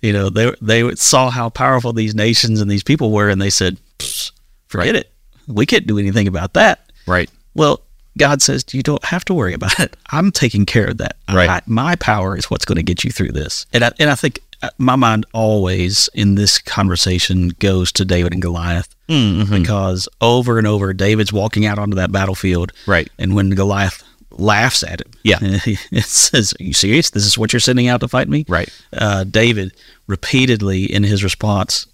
You 0.00 0.12
know, 0.12 0.30
they 0.30 0.52
they 0.60 0.94
saw 0.96 1.30
how 1.30 1.48
powerful 1.50 1.92
these 1.92 2.14
nations 2.14 2.60
and 2.60 2.70
these 2.70 2.82
people 2.82 3.12
were, 3.12 3.28
and 3.28 3.40
they 3.40 3.50
said, 3.50 3.76
"Psst, 3.98 4.32
"Forget 4.66 4.96
it. 4.96 5.12
We 5.46 5.64
can't 5.66 5.86
do 5.86 5.98
anything 5.98 6.26
about 6.26 6.54
that." 6.54 6.90
Right. 7.06 7.30
Well, 7.54 7.80
God 8.18 8.42
says 8.42 8.64
you 8.72 8.82
don't 8.82 9.04
have 9.04 9.24
to 9.26 9.34
worry 9.34 9.54
about 9.54 9.80
it. 9.80 9.96
I'm 10.10 10.30
taking 10.32 10.66
care 10.66 10.86
of 10.88 10.98
that. 10.98 11.16
Right. 11.32 11.48
I, 11.48 11.62
my 11.66 11.96
power 11.96 12.36
is 12.36 12.50
what's 12.50 12.64
going 12.64 12.76
to 12.76 12.82
get 12.82 13.04
you 13.04 13.10
through 13.10 13.32
this. 13.32 13.66
And 13.72 13.84
I, 13.84 13.92
and 13.98 14.10
I 14.10 14.14
think 14.14 14.40
uh, 14.62 14.68
my 14.78 14.96
mind 14.96 15.24
always 15.32 16.08
in 16.14 16.34
this 16.34 16.58
conversation 16.58 17.48
goes 17.58 17.90
to 17.92 18.04
David 18.04 18.32
and 18.32 18.42
Goliath 18.42 18.94
Mm-hmm. 19.08 19.60
because 19.62 20.08
over 20.22 20.56
and 20.56 20.66
over 20.66 20.94
David's 20.94 21.32
walking 21.34 21.66
out 21.66 21.78
onto 21.78 21.96
that 21.96 22.10
battlefield, 22.12 22.72
Right. 22.86 23.10
and 23.18 23.34
when 23.34 23.50
Goliath 23.50 24.02
laughs 24.30 24.82
at 24.82 25.02
him, 25.02 25.10
Yeah. 25.22 25.38
it 25.42 26.04
says, 26.04 26.54
"Are 26.58 26.62
you 26.62 26.72
serious? 26.72 27.10
This 27.10 27.26
is 27.26 27.36
what 27.36 27.52
you're 27.52 27.60
sending 27.60 27.88
out 27.88 28.00
to 28.00 28.08
fight 28.08 28.28
me?" 28.28 28.46
Right. 28.48 28.70
uh, 28.94 29.24
David 29.24 29.72
repeatedly 30.06 30.84
in 30.90 31.02
his 31.02 31.22
response 31.22 31.86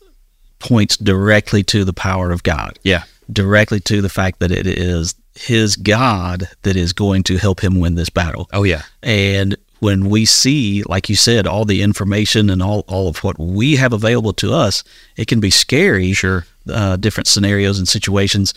points 0.60 0.96
directly 0.96 1.62
to 1.64 1.84
the 1.84 1.92
power 1.92 2.30
of 2.30 2.42
God, 2.44 2.78
Yeah. 2.84 3.02
Directly 3.30 3.80
to 3.80 4.00
the 4.00 4.08
fact 4.08 4.40
that 4.40 4.50
it 4.50 4.66
is 4.66 5.14
his 5.34 5.76
God 5.76 6.48
that 6.62 6.76
is 6.76 6.92
going 6.92 7.22
to 7.24 7.36
help 7.36 7.60
him 7.62 7.78
win 7.80 7.94
this 7.94 8.10
battle. 8.10 8.48
Oh 8.52 8.62
yeah. 8.64 8.82
And 9.02 9.56
when 9.80 10.08
we 10.10 10.24
see, 10.24 10.82
like 10.84 11.08
you 11.08 11.14
said, 11.14 11.46
all 11.46 11.64
the 11.64 11.82
information 11.82 12.50
and 12.50 12.62
all, 12.62 12.84
all 12.88 13.06
of 13.08 13.18
what 13.22 13.38
we 13.38 13.76
have 13.76 13.92
available 13.92 14.32
to 14.34 14.52
us, 14.52 14.82
it 15.16 15.28
can 15.28 15.38
be 15.40 15.50
scary. 15.50 16.12
Sure. 16.12 16.44
Uh, 16.68 16.96
different 16.96 17.26
scenarios 17.26 17.78
and 17.78 17.88
situations, 17.88 18.52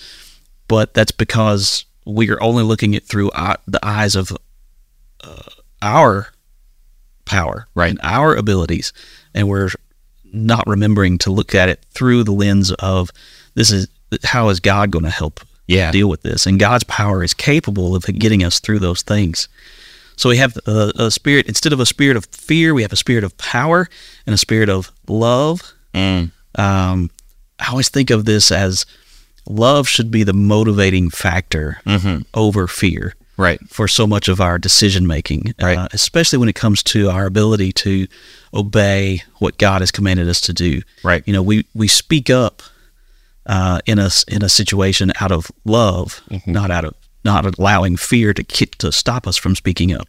but 0.68 0.94
that's 0.94 1.12
because 1.12 1.86
we 2.06 2.30
are 2.30 2.42
only 2.44 2.64
looking 2.64 2.96
at 2.96 3.04
through 3.04 3.32
our, 3.32 3.58
the 3.68 3.80
eyes 3.86 4.16
of 4.16 4.36
uh, 5.24 5.44
our 5.82 6.32
power 7.24 7.68
Right. 7.74 7.92
and 7.92 8.00
our 8.04 8.36
abilities, 8.36 8.92
and 9.34 9.48
we're 9.48 9.70
not 10.34 10.68
remembering 10.68 11.20
to 11.20 11.32
look 11.32 11.56
at 11.56 11.70
it 11.70 11.86
through 11.92 12.24
the 12.26 12.34
lens 12.34 12.72
of 12.74 13.12
this 13.54 13.72
is 13.72 13.88
how 14.24 14.50
is 14.50 14.60
God 14.60 14.92
going 14.92 15.06
to 15.06 15.12
help 15.12 15.40
Yeah. 15.68 15.92
deal 15.92 16.10
with 16.10 16.22
this, 16.24 16.46
and 16.46 16.60
God's 16.60 16.84
power 16.86 17.24
is 17.24 17.34
capable 17.34 17.96
of 17.96 18.04
getting 18.06 18.44
us 18.44 18.60
through 18.60 18.80
those 18.80 19.02
things. 19.02 19.48
So 20.18 20.30
we 20.30 20.38
have 20.38 20.58
a, 20.68 20.92
a 20.98 21.12
spirit 21.12 21.48
instead 21.48 21.74
of 21.74 21.80
a 21.80 21.86
spirit 21.86 22.18
of 22.18 22.26
fear, 22.26 22.74
we 22.74 22.82
have 22.84 22.94
a 22.94 22.98
spirit 22.98 23.24
of 23.24 23.38
power 23.38 23.88
and 24.26 24.34
a 24.34 24.38
spirit 24.38 24.70
of 24.70 24.92
love. 25.08 25.74
Mm. 25.94 26.32
Um, 26.56 27.10
I 27.60 27.70
always 27.70 27.90
think 27.90 28.10
of 28.10 28.26
this 28.26 28.52
as 28.52 28.86
love 29.48 29.88
should 29.88 30.12
be 30.12 30.24
the 30.24 30.34
motivating 30.34 31.10
factor 31.10 31.80
Mhm. 31.88 32.26
over 32.34 32.68
fear 32.68 33.16
Right. 33.38 33.60
for 33.70 33.88
so 33.88 34.06
much 34.06 34.28
of 34.28 34.40
our 34.42 34.60
decision 34.60 35.08
making, 35.08 35.56
Right. 35.60 35.78
uh, 35.78 35.88
especially 35.94 36.38
when 36.38 36.50
it 36.50 36.56
comes 36.56 36.84
to 36.84 37.10
our 37.10 37.26
ability 37.26 37.72
to 37.74 38.08
obey 38.54 39.24
what 39.40 39.58
God 39.58 39.82
has 39.82 39.90
commanded 39.92 40.30
us 40.30 40.42
to 40.42 40.54
do. 40.54 40.82
Right. 41.04 41.24
You 41.26 41.34
know, 41.34 41.42
we 41.42 41.66
we 41.74 41.88
speak 41.88 42.30
up 42.30 42.62
uh, 43.46 43.80
in 43.86 44.00
a 44.00 44.10
in 44.28 44.44
a 44.44 44.50
situation 44.50 45.12
out 45.20 45.32
of 45.32 45.52
love, 45.66 46.22
Mm-hmm. 46.30 46.52
not 46.52 46.72
out 46.72 46.86
of 46.86 46.94
not 47.24 47.46
allowing 47.60 47.98
fear 47.98 48.34
to 48.34 48.44
ki- 48.44 48.66
to 48.80 48.92
stop 48.92 49.28
us 49.28 49.38
from 49.38 49.56
speaking 49.56 49.94
up. 49.94 50.08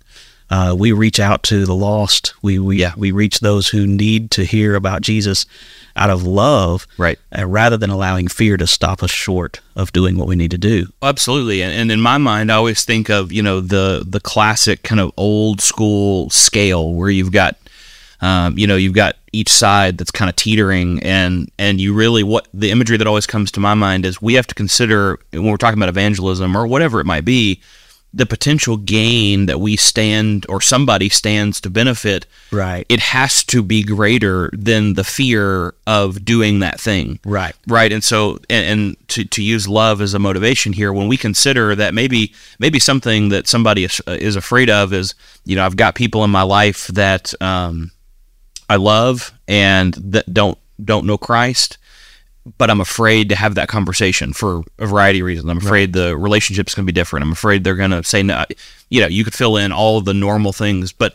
Uh, 0.50 0.74
we 0.78 0.92
reach 0.92 1.18
out 1.18 1.42
to 1.44 1.64
the 1.64 1.74
lost. 1.74 2.34
We 2.42 2.58
we 2.58 2.76
Yeah. 2.80 2.92
we 2.96 3.10
reach 3.10 3.40
those 3.40 3.68
who 3.68 3.86
need 3.86 4.30
to 4.32 4.44
hear 4.44 4.74
about 4.74 5.00
Jesus 5.02 5.46
out 5.96 6.08
of 6.10 6.22
love, 6.22 6.86
Right. 6.96 7.18
uh, 7.38 7.46
rather 7.46 7.76
than 7.76 7.90
allowing 7.90 8.28
fear 8.28 8.56
to 8.56 8.66
stop 8.66 9.02
us 9.02 9.10
short 9.10 9.60
of 9.76 9.92
doing 9.92 10.16
what 10.16 10.26
we 10.26 10.36
need 10.36 10.50
to 10.52 10.58
do. 10.58 10.86
Absolutely, 11.02 11.62
and, 11.62 11.72
and 11.72 11.92
in 11.92 12.00
my 12.00 12.16
mind, 12.18 12.50
I 12.50 12.56
always 12.56 12.84
think 12.84 13.08
of 13.10 13.30
you 13.32 13.42
know 13.42 13.60
the 13.60 14.04
the 14.06 14.20
classic 14.20 14.82
kind 14.82 15.00
of 15.00 15.10
old 15.16 15.60
school 15.60 16.28
scale 16.30 16.92
where 16.94 17.10
you've 17.10 17.32
got, 17.32 17.56
um, 18.20 18.58
you 18.58 18.66
know, 18.66 18.76
you've 18.76 18.94
got 18.94 19.16
each 19.32 19.50
side 19.50 19.98
that's 19.98 20.10
kind 20.10 20.28
of 20.28 20.36
teetering, 20.36 21.02
and 21.02 21.50
and 21.58 21.80
you 21.80 21.94
really 21.94 22.22
what 22.22 22.48
the 22.52 22.70
imagery 22.70 22.96
that 22.96 23.06
always 23.06 23.26
comes 23.26 23.50
to 23.52 23.60
my 23.60 23.74
mind 23.74 24.04
is 24.04 24.20
we 24.20 24.34
have 24.34 24.46
to 24.46 24.54
consider 24.54 25.18
when 25.30 25.46
we're 25.46 25.56
talking 25.56 25.78
about 25.78 25.88
evangelism 25.88 26.56
or 26.56 26.66
whatever 26.66 27.00
it 27.00 27.06
might 27.06 27.24
be, 27.24 27.60
the 28.14 28.26
potential 28.26 28.76
gain 28.76 29.46
that 29.46 29.58
we 29.58 29.76
stand 29.76 30.44
or 30.48 30.60
somebody 30.60 31.08
stands 31.08 31.60
to 31.62 31.70
benefit. 31.70 32.26
Right. 32.50 32.84
It 32.88 33.00
has 33.00 33.42
to 33.44 33.62
be 33.62 33.82
greater 33.82 34.50
than 34.52 34.94
the 34.94 35.04
fear 35.04 35.74
of 35.86 36.24
doing 36.24 36.58
that 36.58 36.78
thing. 36.78 37.18
Right. 37.24 37.54
Right, 37.66 37.90
and 37.90 38.04
so 38.04 38.38
and, 38.50 38.66
and 38.66 39.08
to, 39.08 39.24
to 39.24 39.42
use 39.42 39.66
love 39.66 40.02
as 40.02 40.12
a 40.12 40.18
motivation 40.18 40.74
here, 40.74 40.92
when 40.92 41.08
we 41.08 41.16
consider 41.16 41.74
that 41.74 41.94
maybe 41.94 42.34
maybe 42.58 42.78
something 42.78 43.30
that 43.30 43.48
somebody 43.48 43.84
is, 43.84 44.00
is 44.06 44.36
afraid 44.36 44.68
of 44.68 44.92
is, 44.92 45.14
you 45.44 45.56
know, 45.56 45.64
I've 45.64 45.76
got 45.76 45.94
people 45.94 46.22
in 46.24 46.30
my 46.30 46.42
life 46.42 46.88
that 46.88 47.32
um, 47.40 47.92
I 48.68 48.76
love 48.76 49.32
and 49.48 49.94
that 49.94 50.32
don't 50.32 50.58
don't 50.82 51.06
know 51.06 51.18
Christ, 51.18 51.78
but 52.58 52.70
I'm 52.70 52.80
afraid 52.80 53.28
to 53.28 53.36
have 53.36 53.54
that 53.54 53.68
conversation 53.68 54.32
for 54.32 54.62
a 54.78 54.86
variety 54.86 55.20
of 55.20 55.26
reasons. 55.26 55.48
I'm 55.48 55.58
afraid 55.58 55.92
the 55.92 56.16
relationship's 56.16 56.74
going 56.74 56.86
to 56.86 56.92
be 56.92 56.94
different. 56.94 57.24
I'm 57.24 57.32
afraid 57.32 57.64
they're 57.64 57.76
going 57.76 57.90
to 57.90 58.02
say 58.02 58.22
no. 58.22 58.44
You 58.88 59.00
know, 59.00 59.06
you 59.06 59.24
could 59.24 59.34
fill 59.34 59.56
in 59.56 59.72
all 59.72 59.98
of 59.98 60.04
the 60.04 60.14
normal 60.14 60.52
things, 60.52 60.92
but 60.92 61.14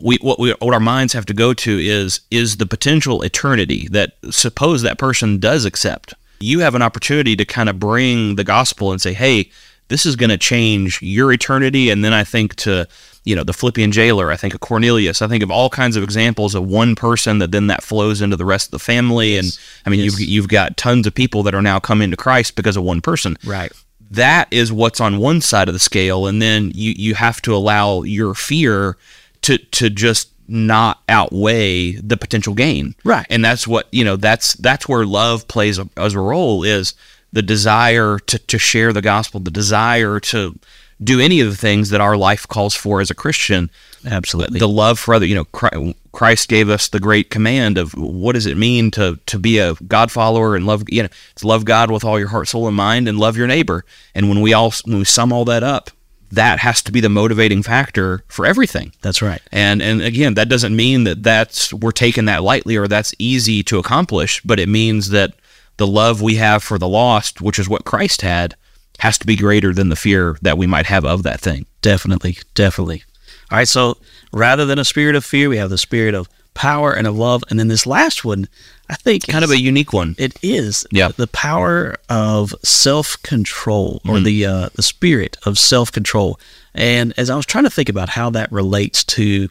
we 0.00 0.16
what 0.20 0.38
we 0.38 0.54
what 0.60 0.74
our 0.74 0.80
minds 0.80 1.12
have 1.12 1.26
to 1.26 1.34
go 1.34 1.52
to 1.52 1.78
is 1.78 2.20
is 2.30 2.58
the 2.58 2.66
potential 2.66 3.22
eternity 3.22 3.88
that 3.90 4.12
suppose 4.30 4.82
that 4.82 4.98
person 4.98 5.38
does 5.38 5.64
accept. 5.64 6.14
You 6.40 6.60
have 6.60 6.74
an 6.74 6.82
opportunity 6.82 7.34
to 7.34 7.44
kind 7.44 7.68
of 7.68 7.80
bring 7.80 8.36
the 8.36 8.44
gospel 8.44 8.92
and 8.92 9.00
say, 9.00 9.12
"Hey, 9.12 9.50
this 9.88 10.06
is 10.06 10.14
going 10.14 10.30
to 10.30 10.38
change 10.38 11.02
your 11.02 11.32
eternity." 11.32 11.90
And 11.90 12.04
then 12.04 12.12
I 12.12 12.22
think 12.22 12.54
to 12.56 12.86
you 13.28 13.36
know 13.36 13.44
the 13.44 13.52
Philippian 13.52 13.92
jailer, 13.92 14.30
I 14.30 14.36
think 14.36 14.54
of 14.54 14.60
Cornelius, 14.60 15.20
I 15.22 15.28
think 15.28 15.42
of 15.42 15.50
all 15.50 15.68
kinds 15.70 15.96
of 15.96 16.02
examples 16.02 16.54
of 16.54 16.62
one 16.66 16.94
person 16.94 17.38
that 17.40 17.52
then 17.52 17.66
that 17.68 17.82
flows 17.82 18.20
into 18.22 18.36
the 18.36 18.44
rest 18.54 18.68
of 18.68 18.70
the 18.72 18.78
family. 18.92 19.36
And 19.36 19.48
I 19.84 19.90
mean, 19.90 20.00
Yes. 20.00 20.18
you've 20.18 20.28
you've 20.28 20.48
got 20.48 20.76
tons 20.76 21.06
of 21.06 21.14
people 21.14 21.42
that 21.44 21.54
are 21.54 21.62
now 21.62 21.78
coming 21.78 22.10
to 22.10 22.16
Christ 22.16 22.56
because 22.56 22.76
of 22.78 22.84
one 22.84 23.00
person 23.00 23.36
Right. 23.44 23.70
that 24.10 24.48
is 24.50 24.72
what's 24.72 25.00
on 25.00 25.18
one 25.18 25.40
side 25.42 25.68
of 25.68 25.74
the 25.74 25.78
scale 25.90 26.26
and 26.26 26.40
then 26.40 26.72
you 26.74 26.92
you 26.96 27.14
have 27.14 27.42
to 27.42 27.54
allow 27.54 28.02
your 28.02 28.34
fear 28.34 28.96
to 29.42 29.58
to 29.58 29.90
just 29.90 30.30
not 30.50 31.02
outweigh 31.10 31.92
the 31.92 32.16
potential 32.16 32.54
gain 32.54 32.94
Right. 33.04 33.26
and 33.28 33.44
that's 33.44 33.68
what 33.68 33.86
you 33.92 34.04
know 34.04 34.16
that's 34.16 34.54
that's 34.54 34.88
where 34.88 35.04
love 35.04 35.46
plays 35.48 35.78
a, 35.78 35.86
as 35.96 36.14
a 36.14 36.20
role 36.20 36.64
is 36.64 36.94
the 37.34 37.42
desire 37.42 38.18
to 38.30 38.38
to 38.38 38.58
share 38.58 38.92
the 38.94 39.02
gospel 39.02 39.40
the 39.40 39.50
desire 39.50 40.18
to 40.32 40.58
do 41.02 41.20
any 41.20 41.40
of 41.40 41.48
the 41.50 41.56
things 41.56 41.90
that 41.90 42.00
our 42.00 42.16
life 42.16 42.46
calls 42.48 42.74
for 42.74 43.00
as 43.00 43.10
a 43.10 43.14
christian 43.14 43.70
Absolutely. 44.06 44.58
the 44.58 44.68
love 44.68 44.98
for 44.98 45.14
other 45.14 45.26
you 45.26 45.34
know 45.34 45.94
christ 46.12 46.48
gave 46.48 46.68
us 46.68 46.88
the 46.88 47.00
great 47.00 47.30
command 47.30 47.78
of 47.78 47.92
what 47.92 48.32
does 48.32 48.46
it 48.46 48.56
mean 48.56 48.90
to 48.90 49.18
to 49.26 49.38
be 49.38 49.58
a 49.58 49.74
god 49.86 50.10
follower 50.10 50.56
and 50.56 50.66
love 50.66 50.82
you 50.88 51.02
know 51.02 51.08
it's 51.32 51.44
love 51.44 51.64
god 51.64 51.90
with 51.90 52.04
all 52.04 52.18
your 52.18 52.28
heart 52.28 52.48
soul 52.48 52.66
and 52.66 52.76
mind 52.76 53.08
and 53.08 53.18
love 53.18 53.36
your 53.36 53.46
neighbor 53.46 53.84
and 54.14 54.28
when 54.28 54.40
we 54.40 54.52
all 54.52 54.72
when 54.84 54.98
we 54.98 55.04
sum 55.04 55.32
all 55.32 55.44
that 55.44 55.62
up 55.62 55.90
that 56.30 56.58
has 56.58 56.82
to 56.82 56.92
be 56.92 57.00
the 57.00 57.08
motivating 57.08 57.62
factor 57.62 58.22
for 58.28 58.44
everything 58.44 58.92
That's 59.00 59.22
right. 59.22 59.40
and 59.50 59.80
and 59.80 60.02
again 60.02 60.34
that 60.34 60.48
doesn't 60.48 60.74
mean 60.76 61.04
that 61.04 61.22
that's 61.22 61.72
we're 61.72 61.90
taking 61.90 62.26
that 62.26 62.42
lightly 62.42 62.76
or 62.76 62.86
that's 62.86 63.14
easy 63.18 63.62
to 63.64 63.78
accomplish 63.78 64.42
but 64.42 64.60
it 64.60 64.68
means 64.68 65.10
that 65.10 65.32
the 65.78 65.86
love 65.86 66.20
we 66.20 66.34
have 66.36 66.62
for 66.62 66.78
the 66.78 66.88
lost 66.88 67.40
which 67.40 67.58
is 67.58 67.68
what 67.68 67.84
christ 67.84 68.22
had 68.22 68.56
has 68.98 69.18
to 69.18 69.26
be 69.26 69.36
greater 69.36 69.72
than 69.72 69.88
the 69.88 69.96
fear 69.96 70.36
that 70.42 70.58
we 70.58 70.66
might 70.66 70.86
have 70.86 71.04
of 71.04 71.22
that 71.22 71.40
thing 71.40 71.66
Definitely, 71.80 72.38
definitely. 72.54 73.02
All 73.50 73.58
right, 73.58 73.68
so 73.68 73.96
rather 74.32 74.66
than 74.66 74.78
a 74.78 74.84
spirit 74.84 75.14
of 75.14 75.24
fear, 75.24 75.48
we 75.48 75.56
have 75.56 75.70
the 75.70 75.78
spirit 75.78 76.14
of 76.14 76.28
power 76.54 76.92
and 76.92 77.06
of 77.06 77.16
love, 77.16 77.44
and 77.48 77.58
then 77.58 77.68
this 77.68 77.86
last 77.86 78.24
one, 78.24 78.48
I 78.90 78.94
think, 78.96 79.26
kind 79.28 79.44
of 79.44 79.50
a 79.52 79.60
unique 79.60 79.92
one 79.92 80.16
it 80.18 80.36
is 80.42 80.84
Yeah. 80.90 81.08
the 81.16 81.28
power 81.28 81.94
of 82.08 82.52
self 82.64 83.16
control 83.22 84.02
or 84.08 84.18
the 84.18 84.44
uh, 84.44 84.68
the 84.74 84.82
spirit 84.82 85.36
of 85.46 85.56
self 85.58 85.92
control. 85.92 86.38
And 86.74 87.14
as 87.16 87.30
I 87.30 87.36
was 87.36 87.46
trying 87.46 87.64
to 87.64 87.70
think 87.70 87.88
about 87.88 88.10
how 88.10 88.28
that 88.30 88.50
relates 88.52 89.04
to 89.04 89.48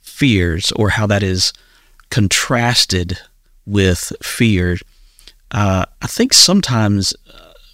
fears 0.00 0.72
or 0.72 0.88
how 0.90 1.06
that 1.06 1.22
is 1.22 1.52
contrasted 2.10 3.18
with 3.66 4.12
fear, 4.22 4.78
uh, 5.50 5.84
I 6.02 6.06
think 6.06 6.32
sometimes 6.32 7.14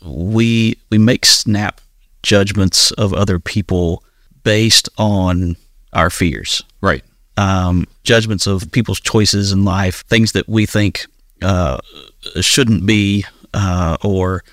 we 0.05 0.77
we 0.91 0.99
make 0.99 1.27
snap 1.27 1.81
judgments 2.23 2.91
of 2.93 3.13
other 3.13 3.39
people 3.39 4.03
based 4.45 4.89
on 4.99 5.57
our 5.93 6.11
fears. 6.11 6.63
Right. 6.81 7.05
Um, 7.37 7.87
judgments 8.05 8.47
of 8.47 8.71
people's 8.73 9.01
choices 9.01 9.53
in 9.53 9.65
life, 9.65 10.05
things 10.07 10.33
that 10.33 10.49
we 10.49 10.67
think 10.67 11.07
uh, 11.41 11.79
shouldn't 12.41 12.87
be, 12.87 13.25
uh, 13.55 13.97
or 14.05 14.45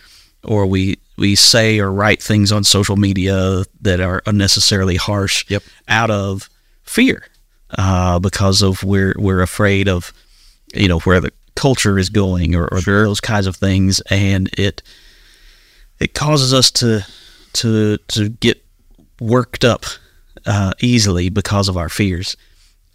or 0.43 0.65
we 0.65 0.97
we 1.17 1.35
say 1.35 1.79
or 1.79 1.91
write 1.91 2.21
things 2.23 2.51
on 2.51 2.63
social 2.63 2.95
media 2.95 3.63
that 3.81 3.99
are 3.99 4.21
unnecessarily 4.25 4.95
harsh 4.95 5.45
Yep. 5.49 5.63
out 5.89 6.09
of 6.09 6.49
fear, 6.83 7.25
uh, 7.77 8.19
because 8.19 8.61
of 8.61 8.83
we're 8.83 9.13
we're 9.17 9.41
afraid 9.41 9.87
of 9.89 10.13
you 10.73 10.87
know 10.87 10.99
where 10.99 11.19
the 11.19 11.31
culture 11.55 11.99
is 11.99 12.09
going 12.09 12.55
or, 12.55 12.67
or 12.71 12.79
those 12.79 13.19
kinds 13.19 13.45
of 13.47 13.57
things, 13.57 13.99
and 14.09 14.49
it 14.57 14.81
it 15.99 16.13
causes 16.13 16.53
us 16.53 16.71
to 16.71 17.05
to 17.53 17.97
to 18.09 18.29
get 18.29 18.63
worked 19.19 19.63
up 19.65 19.85
uh, 20.45 20.71
easily 20.79 21.29
because 21.29 21.67
of 21.67 21.77
our 21.77 21.89
fears. 21.89 22.35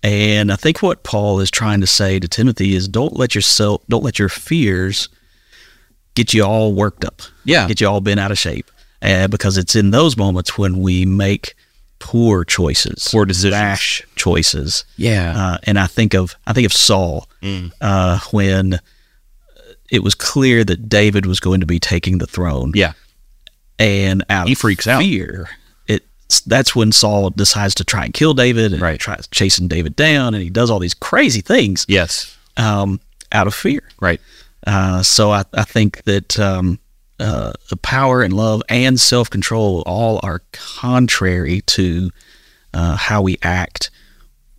And 0.02 0.52
I 0.52 0.56
think 0.56 0.82
what 0.82 1.02
Paul 1.02 1.40
is 1.40 1.50
trying 1.50 1.80
to 1.80 1.86
say 1.86 2.18
to 2.18 2.28
Timothy 2.28 2.74
is 2.74 2.88
don't 2.88 3.16
let 3.16 3.34
yourself 3.34 3.82
don't 3.88 4.04
let 4.04 4.18
your 4.18 4.28
fears 4.28 5.08
get 6.14 6.32
you 6.34 6.44
all 6.44 6.72
worked 6.74 7.04
up. 7.04 7.22
Yeah. 7.44 7.66
Get 7.66 7.80
you 7.80 7.88
all 7.88 8.00
bent 8.00 8.20
out 8.20 8.30
of 8.30 8.38
shape. 8.38 8.70
Uh, 9.02 9.28
because 9.28 9.58
it's 9.58 9.74
in 9.74 9.90
those 9.90 10.16
moments 10.16 10.56
when 10.56 10.78
we 10.80 11.04
make 11.04 11.54
poor 11.98 12.44
choices, 12.44 13.08
Poor 13.10 13.24
decisions. 13.26 13.52
rash 13.60 14.02
choices. 14.16 14.84
yeah 14.96 15.34
Uh, 15.36 15.58
and 15.64 15.78
I 15.78 15.86
think 15.86 16.14
of 16.14 16.34
I 16.46 16.52
think 16.54 16.64
of 16.66 16.72
Saul 16.72 17.28
uh, 17.82 18.18
when 18.30 18.78
it 19.90 20.02
was 20.02 20.14
clear 20.14 20.64
that 20.64 20.88
David 20.88 21.26
was 21.26 21.40
going 21.40 21.60
to 21.60 21.66
be 21.66 21.78
taking 21.78 22.18
the 22.18 22.26
throne 22.26 22.72
yeah 22.74 22.92
and 23.78 24.24
out 24.30 24.46
He 24.46 24.52
of 24.52 24.58
freaks 24.58 24.86
out. 24.86 25.00
fear, 25.02 25.48
it's 25.86 26.40
that's 26.42 26.74
when 26.76 26.92
Saul 26.92 27.30
decides 27.30 27.74
to 27.76 27.84
try 27.84 28.04
and 28.04 28.14
kill 28.14 28.34
David 28.34 28.72
and 28.72 28.80
Right. 28.80 29.00
tries 29.00 29.26
chasing 29.28 29.68
David 29.68 29.96
down, 29.96 30.34
and 30.34 30.42
he 30.42 30.50
does 30.50 30.70
all 30.70 30.78
these 30.78 30.94
crazy 30.94 31.40
things 31.40 31.84
yes 31.88 32.36
um, 32.56 33.00
out 33.32 33.46
of 33.46 33.54
fear. 33.54 33.82
right 34.00 34.20
Uh, 34.66 35.02
so 35.02 35.30
I, 35.32 35.44
I 35.52 35.64
think 35.64 36.02
that 36.04 36.38
um, 36.38 36.78
uh, 37.20 37.52
the 37.68 37.76
power 37.76 38.22
and 38.22 38.32
love 38.32 38.62
and 38.68 38.98
self 38.98 39.28
control 39.28 39.82
all 39.86 40.20
are 40.22 40.40
contrary 40.52 41.60
to 41.66 42.10
uh, 42.72 42.96
how 42.96 43.22
we 43.22 43.38
act 43.42 43.90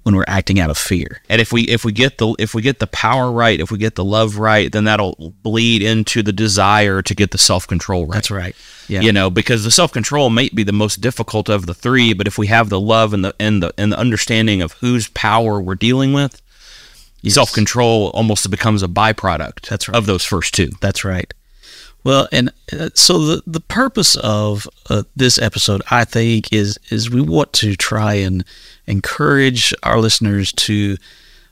when 0.06 0.16
we're 0.16 0.24
acting 0.28 0.60
out 0.60 0.70
of 0.70 0.78
fear. 0.78 1.20
and 1.30 1.42
if 1.42 1.52
we 1.52 1.64
if 1.64 1.84
we 1.84 1.92
get 1.92 2.20
the 2.20 2.36
if 2.38 2.54
we 2.54 2.62
get 2.62 2.78
the 2.78 2.86
power 2.86 3.32
right 3.32 3.60
if 3.60 3.72
we 3.72 3.78
get 3.80 3.96
the 3.96 4.04
love 4.06 4.38
right 4.38 4.72
then 4.72 4.84
that'll 4.84 5.34
bleed 5.42 5.82
into 5.82 6.22
the 6.22 6.32
desire 6.32 7.02
to 7.02 7.16
get 7.16 7.32
the 7.32 7.40
self-control 7.40 8.06
right 8.06 8.14
That's 8.14 8.30
right. 8.30 8.56
Yeah. 8.88 9.02
you 9.02 9.12
know 9.12 9.32
because 9.32 9.64
the 9.64 9.72
self-control 9.72 10.30
may 10.30 10.50
be 10.50 10.62
the 10.62 10.72
most 10.72 11.02
difficult 11.02 11.50
of 11.50 11.66
the 11.66 11.74
three 11.74 12.14
but 12.14 12.28
if 12.28 12.38
we 12.38 12.46
have 12.48 12.70
the 12.70 12.80
love 12.80 13.14
and 13.16 13.26
the 13.26 13.34
and 13.40 13.64
the 13.64 13.74
and 13.80 13.92
the 13.92 13.98
understanding 13.98 14.62
of 14.62 14.74
whose 14.74 15.08
power 15.08 15.60
we're 15.60 15.74
dealing 15.76 16.14
with 16.14 16.40
self-control 17.28 18.12
almost 18.14 18.50
becomes 18.52 18.84
a 18.84 18.88
byproduct 18.88 19.68
That's 19.68 19.88
right. 19.90 19.98
of 19.98 20.06
those 20.06 20.24
first 20.24 20.54
two 20.54 20.70
That's 20.82 21.04
right. 21.04 21.34
Well, 22.06 22.28
and 22.32 22.52
uh, 22.72 22.92
so 22.94 23.18
the 23.18 23.44
the 23.48 23.60
purpose 23.60 24.16
of 24.16 24.70
uh, 24.92 25.04
this 25.16 25.40
episode, 25.40 25.82
I 25.90 26.06
think, 26.06 26.54
is 26.54 26.78
is 26.92 27.10
we 27.10 27.20
want 27.22 27.52
to 27.54 27.76
try 27.76 28.14
and 28.14 28.46
encourage 28.86 29.74
our 29.82 30.00
listeners 30.00 30.52
to 30.54 30.98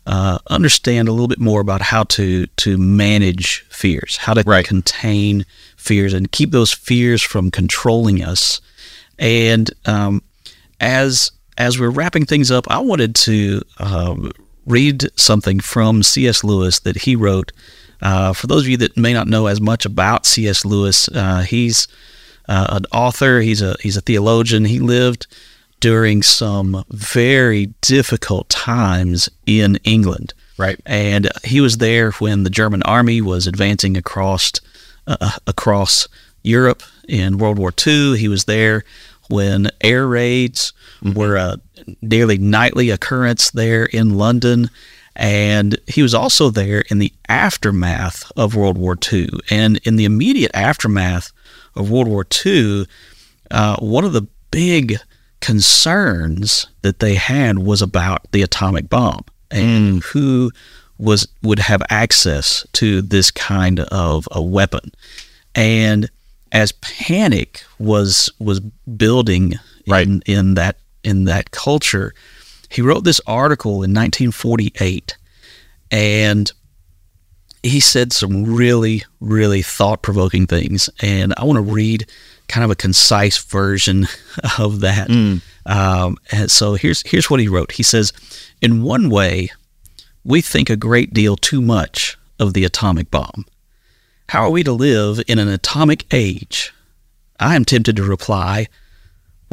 uh, 0.06 0.38
understand 0.52 1.08
a 1.08 1.12
little 1.12 1.28
bit 1.28 1.40
more 1.40 1.60
about 1.60 1.82
how 1.82 2.04
to 2.04 2.46
to 2.46 2.78
manage 2.78 3.66
fears, 3.70 4.18
how 4.18 4.36
to 4.36 4.44
Right. 4.46 4.64
contain 4.66 5.46
fears, 5.76 6.14
and 6.14 6.32
keep 6.32 6.52
those 6.52 6.72
fears 6.72 7.24
from 7.24 7.50
controlling 7.50 8.24
us. 8.24 8.62
And 9.18 9.72
um, 9.86 10.22
as 10.80 11.32
as 11.58 11.80
we're 11.80 11.90
wrapping 11.90 12.26
things 12.28 12.52
up, 12.52 12.70
I 12.70 12.78
wanted 12.78 13.16
to 13.16 13.64
um, 13.80 14.32
read 14.68 15.06
something 15.16 15.60
from 15.60 16.04
C.S. 16.04 16.44
Lewis 16.44 16.80
that 16.82 16.98
he 16.98 17.16
wrote. 17.16 17.52
Uh, 18.04 18.34
for 18.34 18.48
those 18.48 18.64
of 18.64 18.68
you 18.68 18.78
that 18.78 18.98
may 18.98 19.14
not 19.14 19.28
know 19.28 19.48
as 19.48 19.62
much 19.62 19.86
about 19.86 20.26
C.S. 20.26 20.66
Lewis, 20.66 21.08
uh, 21.10 21.40
he's 21.42 21.88
uh, 22.48 22.68
an 22.70 22.86
author. 22.92 23.40
He's 23.40 23.62
a 23.62 23.76
he's 23.80 23.98
a 23.98 24.02
theologian. 24.02 24.66
He 24.66 24.80
lived 24.80 25.26
during 25.80 26.22
some 26.22 26.84
very 26.90 27.68
difficult 27.82 28.50
times 28.50 29.30
in 29.46 29.78
England. 29.84 30.34
Right. 30.58 30.80
And 30.86 31.30
he 31.44 31.62
was 31.62 31.78
there 31.78 32.12
when 32.12 32.44
the 32.44 32.50
German 32.50 32.84
army 32.84 33.22
was 33.22 33.48
advancing 33.48 33.98
across 33.98 34.52
uh, 35.08 35.32
across 35.48 36.08
Europe 36.44 36.84
in 37.08 37.38
World 37.38 37.58
War 37.58 37.74
II. 37.86 38.18
He 38.18 38.28
was 38.28 38.46
there 38.46 38.84
when 39.30 39.70
air 39.82 40.08
raids 40.08 40.74
were 41.02 41.36
a 41.36 41.58
nearly 42.02 42.38
nightly 42.38 42.90
occurrence 42.90 43.52
there 43.52 43.86
in 43.86 44.18
London. 44.18 44.70
And 45.16 45.78
he 45.88 46.02
was 46.02 46.14
also 46.14 46.50
there 46.50 46.84
in 46.90 47.00
the 47.00 47.14
aftermath 47.30 48.32
of 48.36 48.56
World 48.56 48.78
War 48.78 48.98
II. 49.12 49.30
And 49.52 49.78
in 49.84 49.96
the 49.96 50.06
immediate 50.06 50.52
aftermath 50.54 51.32
of 51.76 51.92
World 51.92 52.08
War 52.08 52.26
II, 52.46 52.86
uh, 53.52 53.78
one 53.78 54.06
of 54.06 54.14
the 54.14 54.28
big 54.50 54.98
concerns 55.40 56.68
that 56.82 57.00
they 57.00 57.16
had 57.16 57.60
was 57.60 57.82
about 57.82 58.32
the 58.32 58.42
atomic 58.42 58.90
bomb 58.90 59.24
and 59.52 60.02
who 60.04 60.52
was 60.98 61.28
would 61.42 61.60
have 61.60 61.84
access 61.90 62.66
to 62.74 63.02
this 63.02 63.30
kind 63.30 63.82
of 63.82 64.28
a 64.32 64.42
weapon. 64.42 64.92
And 65.54 66.10
as 66.52 66.72
panic 66.74 67.64
was 67.80 68.32
was 68.40 68.60
building 68.60 69.56
Right. 69.86 70.08
in, 70.08 70.22
in 70.26 70.54
that 70.54 70.78
in 71.04 71.26
that 71.26 71.52
culture, 71.52 72.14
he 72.74 72.82
wrote 72.82 73.04
this 73.04 73.22
article 73.28 73.84
in 73.84 73.94
1948, 73.94 75.18
and 75.92 76.52
he 77.62 77.80
said 77.80 78.12
some 78.12 78.44
really 78.44 79.04
really 79.20 79.62
thought 79.62 80.02
provoking 80.02 80.48
things. 80.48 80.90
And 81.02 81.34
I 81.38 81.46
want 81.46 81.58
to 81.58 81.74
read 81.74 82.10
kind 82.48 82.64
of 82.66 82.72
a 82.72 82.76
concise 82.76 83.38
version 83.38 84.08
of 84.60 84.82
that. 84.82 85.10
Um, 85.66 86.18
and 86.32 86.52
so 86.52 86.74
here's 86.74 87.08
here's 87.08 87.30
what 87.30 87.40
he 87.40 87.48
wrote. 87.48 87.74
He 87.74 87.84
says, 87.84 88.12
"In 88.62 88.84
one 88.84 89.10
way, 89.10 89.50
we 90.24 90.42
think 90.42 90.70
a 90.70 90.76
great 90.76 91.14
deal 91.14 91.36
too 91.36 91.62
much 91.62 92.18
of 92.40 92.54
the 92.54 92.66
atomic 92.66 93.12
bomb. 93.12 93.46
How 94.30 94.44
are 94.44 94.50
we 94.50 94.64
to 94.64 94.72
live 94.72 95.22
in 95.28 95.40
an 95.40 95.48
atomic 95.48 96.06
age? 96.14 96.74
I 97.40 97.56
am 97.56 97.66
tempted 97.66 97.96
to 97.98 98.04
reply, 98.04 98.68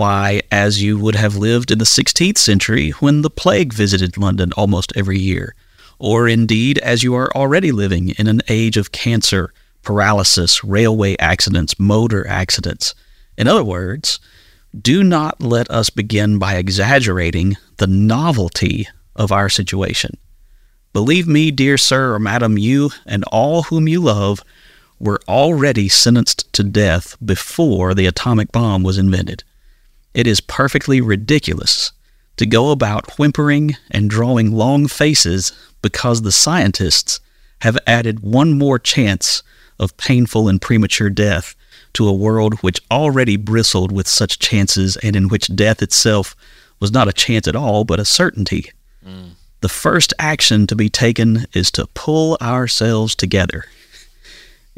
why, 0.01 0.41
as 0.51 0.83
you 0.83 0.99
would 0.99 1.15
have 1.15 1.37
lived 1.37 1.71
in 1.71 1.77
the 1.77 1.85
16th 1.85 2.39
century 2.39 2.89
when 3.01 3.21
the 3.21 3.29
plague 3.29 3.71
visited 3.71 4.17
London 4.17 4.51
almost 4.55 4.95
every 4.97 5.19
year, 5.19 5.55
or 5.99 6.27
indeed 6.27 6.79
as 6.79 7.03
you 7.03 7.15
are 7.15 7.31
already 7.37 7.71
living 7.71 8.09
in 8.19 8.27
an 8.27 8.41
age 8.49 8.79
of 8.79 8.93
cancer, 8.93 9.53
paralysis, 9.83 10.65
railway 10.65 11.19
accidents, 11.19 11.79
motor 11.79 12.27
accidents. 12.27 12.95
In 13.37 13.47
other 13.47 13.63
words, 13.63 14.19
do 14.81 15.05
not 15.05 15.43
let 15.43 15.71
us 15.71 15.91
begin 15.91 16.39
by 16.39 16.55
exaggerating 16.55 17.59
the 17.77 17.87
novelty 17.87 18.89
of 19.15 19.31
our 19.31 19.51
situation. 19.51 20.17
Believe 20.95 21.29
me, 21.29 21.51
dear 21.51 21.77
sir 21.77 22.15
or 22.15 22.19
madam, 22.19 22.57
you 22.57 22.89
and 23.05 23.23
all 23.25 23.65
whom 23.65 23.87
you 23.87 24.01
love 24.01 24.43
were 24.99 25.21
already 25.29 25.91
sentenced 25.91 26.51
to 26.55 26.65
death 26.65 27.19
before 27.23 27.93
the 27.93 28.07
atomic 28.07 28.51
bomb 28.51 28.83
was 28.83 28.97
invented. 28.97 29.45
It 30.15 30.27
is 30.27 30.41
perfectly 30.41 31.01
ridiculous 31.01 31.93
to 32.37 32.47
go 32.47 32.71
about 32.71 33.19
whimpering 33.19 33.77
and 33.91 34.11
drawing 34.11 34.53
long 34.53 34.89
faces 34.89 35.53
because 35.83 36.23
the 36.23 36.33
scientists 36.33 37.21
have 37.61 37.79
added 37.87 38.21
one 38.21 38.59
more 38.59 38.79
chance 38.79 39.43
of 39.79 39.97
painful 39.97 40.49
and 40.49 40.61
premature 40.61 41.11
death 41.11 41.55
to 41.93 42.09
a 42.09 42.13
world 42.13 42.55
which 42.63 42.81
already 42.91 43.37
bristled 43.37 43.93
with 43.93 44.09
such 44.09 44.39
chances 44.39 44.97
and 44.99 45.17
in 45.17 45.29
which 45.29 45.55
death 45.55 45.83
itself 45.83 46.35
was 46.79 46.93
not 46.93 47.09
a 47.09 47.13
chance 47.13 47.47
at 47.47 47.57
all 47.57 47.85
but 47.85 48.01
a 48.01 48.05
certainty. 48.05 48.71
Mm. 49.07 49.33
The 49.61 49.69
first 49.69 50.15
action 50.19 50.67
to 50.69 50.77
be 50.77 50.89
taken 50.89 51.47
is 51.53 51.71
to 51.73 51.87
pull 51.89 52.39
ourselves 52.41 53.15
together. 53.15 53.65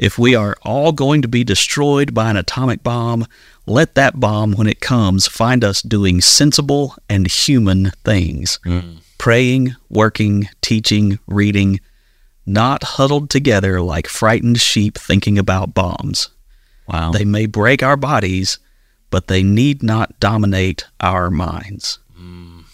If 0.03 0.19
we 0.19 0.35
are 0.35 0.57
all 0.63 0.91
going 0.91 1.21
to 1.21 1.29
be 1.29 1.45
destroyed 1.45 2.13
by 2.13 2.29
an 2.29 2.35
atomic 2.35 2.83
bomb, 2.83 3.25
let 3.65 3.95
that 3.95 4.19
bomb, 4.19 4.51
when 4.51 4.67
it 4.67 4.81
comes, 4.81 5.27
find 5.27 5.63
us 5.63 5.81
doing 5.81 6.19
sensible 6.19 6.97
and 7.07 7.25
human 7.25 7.91
things 8.03 8.59
mm. 8.65 8.97
praying, 9.17 9.77
working, 9.89 10.49
teaching, 10.59 11.19
reading, 11.25 11.79
not 12.45 12.83
huddled 12.83 13.29
together 13.29 13.79
like 13.79 14.07
frightened 14.07 14.59
sheep 14.59 14.97
thinking 14.97 15.39
about 15.39 15.73
bombs. 15.73 16.31
Wow. 16.89 17.13
They 17.13 17.23
may 17.23 17.45
break 17.45 17.81
our 17.81 17.95
bodies, 17.95 18.59
but 19.09 19.27
they 19.27 19.41
need 19.41 19.81
not 19.81 20.19
dominate 20.19 20.85
our 20.99 21.29
minds. 21.29 21.99
Mm. 22.19 22.65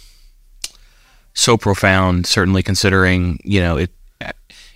so 1.35 1.57
profound. 1.57 2.25
Certainly, 2.25 2.63
considering 2.63 3.39
you 3.43 3.61
know 3.61 3.77
it, 3.77 3.91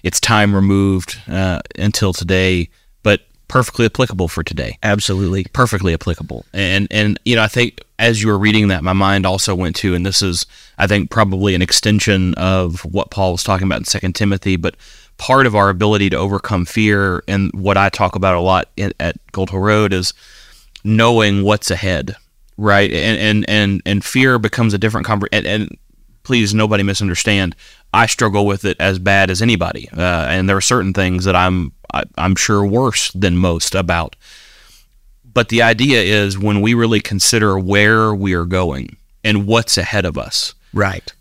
it's 0.03 0.19
time 0.19 0.53
removed 0.53 1.19
uh, 1.27 1.61
until 1.77 2.13
today, 2.13 2.69
but 3.01 3.21
perfectly 3.47 3.85
applicable 3.85 4.27
for 4.27 4.43
today. 4.43 4.77
Absolutely. 4.83 5.45
Perfectly 5.53 5.93
applicable. 5.93 6.45
And 6.53 6.87
and 6.91 7.19
you 7.25 7.35
know, 7.35 7.43
I 7.43 7.47
think 7.47 7.81
as 7.99 8.21
you 8.21 8.27
were 8.27 8.37
reading 8.37 8.67
that, 8.67 8.83
my 8.83 8.93
mind 8.93 9.25
also 9.25 9.55
went 9.55 9.75
to, 9.77 9.95
and 9.95 10.05
this 10.05 10.21
is, 10.21 10.45
I 10.77 10.87
think, 10.87 11.09
probably 11.09 11.55
an 11.55 11.61
extension 11.61 12.33
of 12.35 12.81
what 12.81 13.11
Paul 13.11 13.31
was 13.31 13.43
talking 13.43 13.65
about 13.65 13.79
in 13.79 13.85
Second 13.85 14.13
Timothy, 14.13 14.57
but 14.57 14.75
part 15.17 15.45
of 15.45 15.55
our 15.55 15.69
ability 15.69 16.09
to 16.09 16.17
overcome 16.17 16.65
fear 16.65 17.23
and 17.27 17.51
what 17.53 17.77
I 17.77 17.89
talk 17.89 18.15
about 18.15 18.35
a 18.35 18.41
lot 18.41 18.69
at, 18.77 18.93
at 18.99 19.15
Gold 19.31 19.51
Hill 19.51 19.59
Road 19.59 19.93
is 19.93 20.13
knowing 20.83 21.43
what's 21.43 21.71
ahead, 21.71 22.15
right? 22.57 22.91
And 22.91 23.19
and 23.19 23.49
and 23.49 23.81
and 23.85 24.03
fear 24.03 24.37
becomes 24.37 24.73
a 24.73 24.77
different 24.77 25.07
conver- 25.07 25.29
and, 25.31 25.45
and 25.45 25.77
please 26.23 26.53
nobody 26.53 26.83
misunderstand. 26.83 27.55
I 27.93 28.08
struggle 28.08 28.45
with 28.45 28.65
it 28.65 28.75
as 28.79 28.97
bad 28.99 29.29
as 29.29 29.41
anybody, 29.41 29.88
uh, 29.95 30.01
and 30.29 30.49
there 30.49 30.58
are 30.58 30.62
certain 30.62 30.93
things 30.93 31.25
that 31.25 31.36
I'm 31.36 31.71
I, 31.93 32.03
I'm 32.17 32.36
sure 32.36 32.65
worse 32.65 33.12
than 33.12 33.38
most 33.38 33.75
about. 33.75 34.15
But 35.32 35.49
the 35.49 35.62
idea 35.62 36.01
is 36.01 36.38
when 36.38 36.62
we 36.62 36.73
really 36.73 36.99
consider 37.01 37.58
where 37.58 38.13
we 38.13 38.34
are 38.34 38.45
going 38.45 38.97
and 39.23 39.47
what's 39.47 39.77
ahead 39.77 40.06
of 40.06 40.17
us, 40.17 40.53
Right. 40.73 41.12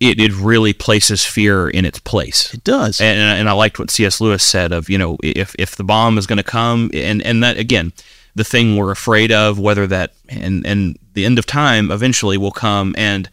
it, 0.00 0.20
it 0.20 0.32
really 0.34 0.72
places 0.72 1.24
fear 1.24 1.68
in 1.68 1.84
its 1.84 1.98
place 2.00 2.54
It 2.54 2.64
does. 2.64 3.00
and, 3.00 3.18
and 3.18 3.48
I 3.48 3.52
liked 3.52 3.78
what 3.78 3.90
C.S. 3.90 4.20
Lewis 4.20 4.42
said 4.44 4.72
of 4.72 4.88
you 4.88 4.98
know 4.98 5.18
if 5.22 5.54
if 5.58 5.76
the 5.76 5.84
bomb 5.84 6.16
is 6.18 6.26
going 6.26 6.38
to 6.38 6.42
come 6.44 6.90
and 6.94 7.20
and 7.22 7.42
that 7.42 7.58
again 7.58 7.92
the 8.36 8.44
thing 8.44 8.76
we're 8.76 8.92
afraid 8.92 9.32
of 9.32 9.58
whether 9.58 9.86
that 9.88 10.14
and 10.28 10.64
and 10.64 10.96
the 11.14 11.24
end 11.26 11.38
of 11.40 11.46
time 11.46 11.90
eventually 11.90 12.38
will 12.38 12.52
come 12.52 12.94
and 12.96 13.28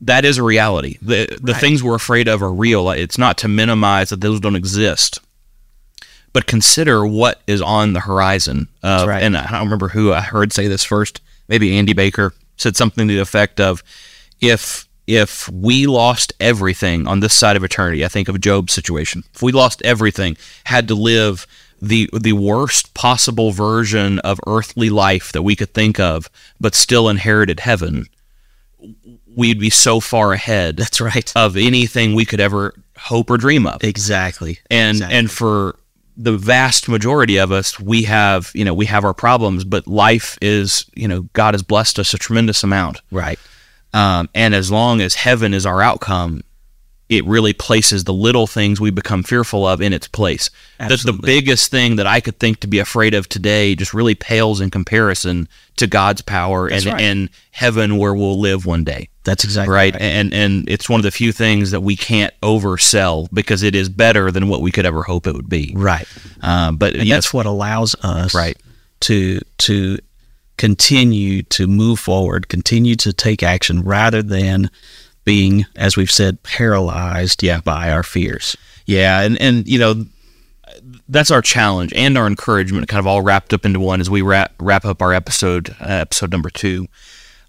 that 0.00 0.24
is 0.24 0.38
a 0.38 0.42
reality 0.42 0.98
the 1.02 1.26
the 1.40 1.52
Right. 1.52 1.60
things 1.60 1.82
we're 1.82 1.94
afraid 1.94 2.28
of 2.28 2.42
are 2.42 2.52
real 2.52 2.90
it's 2.90 3.18
not 3.18 3.38
to 3.38 3.48
minimize 3.48 4.10
that 4.10 4.20
those 4.20 4.40
don't 4.40 4.56
exist 4.56 5.20
but 6.32 6.46
consider 6.46 7.06
what 7.06 7.40
is 7.46 7.60
on 7.60 7.94
the 7.94 8.00
horizon 8.00 8.68
uh, 8.82 9.04
right. 9.08 9.22
and 9.22 9.36
I 9.36 9.50
don't 9.50 9.64
remember 9.64 9.88
who 9.88 10.12
I 10.12 10.20
heard 10.20 10.52
say 10.52 10.68
this 10.68 10.84
first 10.84 11.20
maybe 11.48 11.76
Andy 11.76 11.94
Baker 11.94 12.32
said 12.56 12.76
something 12.76 13.08
to 13.08 13.14
the 13.14 13.20
effect 13.20 13.60
of 13.60 13.82
if 14.40 14.86
if 15.06 15.48
we 15.48 15.86
lost 15.86 16.34
everything 16.38 17.06
on 17.08 17.20
this 17.20 17.32
side 17.32 17.56
of 17.56 17.64
eternity, 17.64 18.04
I 18.04 18.08
think 18.08 18.28
of 18.28 18.38
Job's 18.42 18.74
situation. 18.74 19.24
If 19.34 19.42
we 19.42 19.52
lost 19.52 19.80
everything, 19.82 20.36
had 20.64 20.86
to 20.88 20.94
live 20.94 21.46
the 21.80 22.10
the 22.12 22.34
worst 22.34 22.92
possible 22.92 23.50
version 23.50 24.18
of 24.18 24.38
earthly 24.46 24.90
life 24.90 25.32
that 25.32 25.40
we 25.42 25.56
could 25.56 25.72
think 25.72 25.98
of, 25.98 26.28
but 26.60 26.74
still 26.74 27.08
inherited 27.08 27.60
heaven, 27.60 28.04
we'd 29.38 29.60
be 29.60 29.70
so 29.70 30.00
far 30.00 30.32
ahead 30.32 30.76
That's 30.76 31.00
right. 31.00 31.32
of 31.36 31.56
anything 31.56 32.14
we 32.14 32.24
could 32.24 32.40
ever 32.40 32.74
hope 32.98 33.30
or 33.30 33.36
dream 33.38 33.66
of 33.66 33.82
Exactly. 33.84 34.58
and 34.70 34.96
Exactly. 34.96 35.16
and 35.18 35.30
for 35.30 35.78
the 36.16 36.36
vast 36.36 36.88
majority 36.88 37.36
of 37.38 37.52
us 37.52 37.78
we 37.78 38.02
have 38.02 38.50
you 38.52 38.64
know 38.64 38.74
we 38.74 38.86
have 38.86 39.04
our 39.04 39.14
problems 39.14 39.62
but 39.64 39.86
life 39.86 40.36
is 40.42 40.84
you 40.96 41.06
know 41.06 41.22
god 41.32 41.54
has 41.54 41.62
blessed 41.62 41.98
us 42.00 42.12
a 42.12 42.18
tremendous 42.18 42.64
amount 42.64 43.00
right. 43.12 43.38
um, 43.94 44.28
and 44.34 44.52
as 44.52 44.68
long 44.72 45.00
as 45.00 45.14
heaven 45.14 45.54
is 45.54 45.64
our 45.64 45.80
outcome 45.80 46.42
it 47.08 47.24
really 47.24 47.54
places 47.54 48.04
the 48.04 48.12
little 48.12 48.46
things 48.46 48.80
we 48.80 48.90
become 48.90 49.22
fearful 49.22 49.66
of 49.66 49.80
in 49.80 49.92
its 49.92 50.06
place. 50.06 50.50
That's 50.78 51.04
the 51.04 51.12
biggest 51.14 51.70
thing 51.70 51.96
that 51.96 52.06
I 52.06 52.20
could 52.20 52.38
think 52.38 52.60
to 52.60 52.66
be 52.66 52.78
afraid 52.78 53.14
of 53.14 53.28
today 53.28 53.74
just 53.74 53.94
really 53.94 54.14
pales 54.14 54.60
in 54.60 54.70
comparison 54.70 55.48
to 55.76 55.86
God's 55.86 56.20
power 56.20 56.66
and, 56.66 56.84
right. 56.84 57.00
and 57.00 57.30
heaven 57.50 57.96
where 57.96 58.14
we'll 58.14 58.38
live 58.38 58.66
one 58.66 58.84
day. 58.84 59.08
That's 59.24 59.44
exactly 59.44 59.74
Right. 59.74 59.96
And 59.98 60.34
and 60.34 60.68
it's 60.68 60.88
one 60.88 61.00
of 61.00 61.04
the 61.04 61.10
few 61.10 61.32
things 61.32 61.70
that 61.70 61.80
we 61.80 61.96
can't 61.96 62.32
oversell 62.42 63.28
because 63.32 63.62
it 63.62 63.74
is 63.74 63.88
better 63.88 64.30
than 64.30 64.48
what 64.48 64.60
we 64.60 64.70
could 64.70 64.86
ever 64.86 65.02
hope 65.02 65.26
it 65.26 65.34
would 65.34 65.48
be. 65.48 65.72
Right. 65.76 66.06
Um, 66.42 66.76
but 66.76 66.94
And 66.94 67.10
that's 67.10 67.32
what 67.32 67.46
allows 67.46 67.94
us 68.02 68.34
Right. 68.34 68.56
to 69.00 69.40
to 69.58 69.98
continue 70.56 71.42
to 71.44 71.66
move 71.66 72.00
forward, 72.00 72.48
continue 72.48 72.96
to 72.96 73.12
take 73.12 73.42
action 73.42 73.82
rather 73.82 74.22
than 74.22 74.70
being, 75.28 75.66
as 75.76 75.94
we've 75.94 76.10
said, 76.10 76.42
paralyzed 76.42 77.42
Yeah. 77.42 77.60
by 77.60 77.90
our 77.90 78.02
fears. 78.02 78.56
Yeah, 78.86 79.20
and 79.20 79.38
and 79.40 79.68
you 79.68 79.78
know 79.78 80.06
that's 81.08 81.30
our 81.30 81.42
challenge 81.42 81.92
and 81.94 82.16
our 82.16 82.26
encouragement, 82.26 82.88
kind 82.88 82.98
of 83.00 83.06
all 83.06 83.20
wrapped 83.20 83.52
up 83.52 83.66
into 83.66 83.78
one 83.80 84.00
as 84.00 84.08
we 84.08 84.22
wrap 84.22 84.52
wrap 84.58 84.84
up 84.86 85.02
our 85.02 85.12
episode, 85.12 85.70
uh, 85.80 85.84
episode 86.06 86.30
number 86.32 86.48
two. 86.50 86.86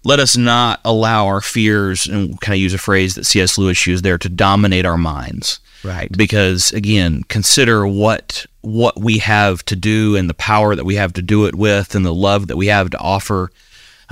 Let 0.04 0.18
us 0.20 0.36
not 0.36 0.80
allow 0.84 1.26
our 1.26 1.40
fears, 1.40 2.06
and 2.06 2.38
kind 2.40 2.54
of 2.54 2.60
use 2.60 2.74
a 2.74 2.78
phrase 2.78 3.14
that 3.14 3.24
C.S. 3.24 3.56
Lewis 3.58 3.86
used 3.86 4.04
there, 4.04 4.18
to 4.18 4.28
dominate 4.28 4.84
our 4.86 4.98
minds. 4.98 5.60
Right. 5.82 6.10
Because 6.14 6.72
again, 6.72 7.22
consider 7.28 7.86
what 7.86 8.44
what 8.60 9.00
we 9.00 9.18
have 9.18 9.64
to 9.66 9.76
do 9.76 10.16
and 10.16 10.28
the 10.28 10.34
power 10.34 10.74
that 10.76 10.84
we 10.84 10.96
have 10.96 11.14
to 11.14 11.22
do 11.22 11.46
it 11.46 11.54
with, 11.54 11.94
and 11.94 12.04
the 12.04 12.14
love 12.14 12.46
that 12.48 12.56
we 12.58 12.66
have 12.66 12.90
to 12.90 12.98
offer. 12.98 13.50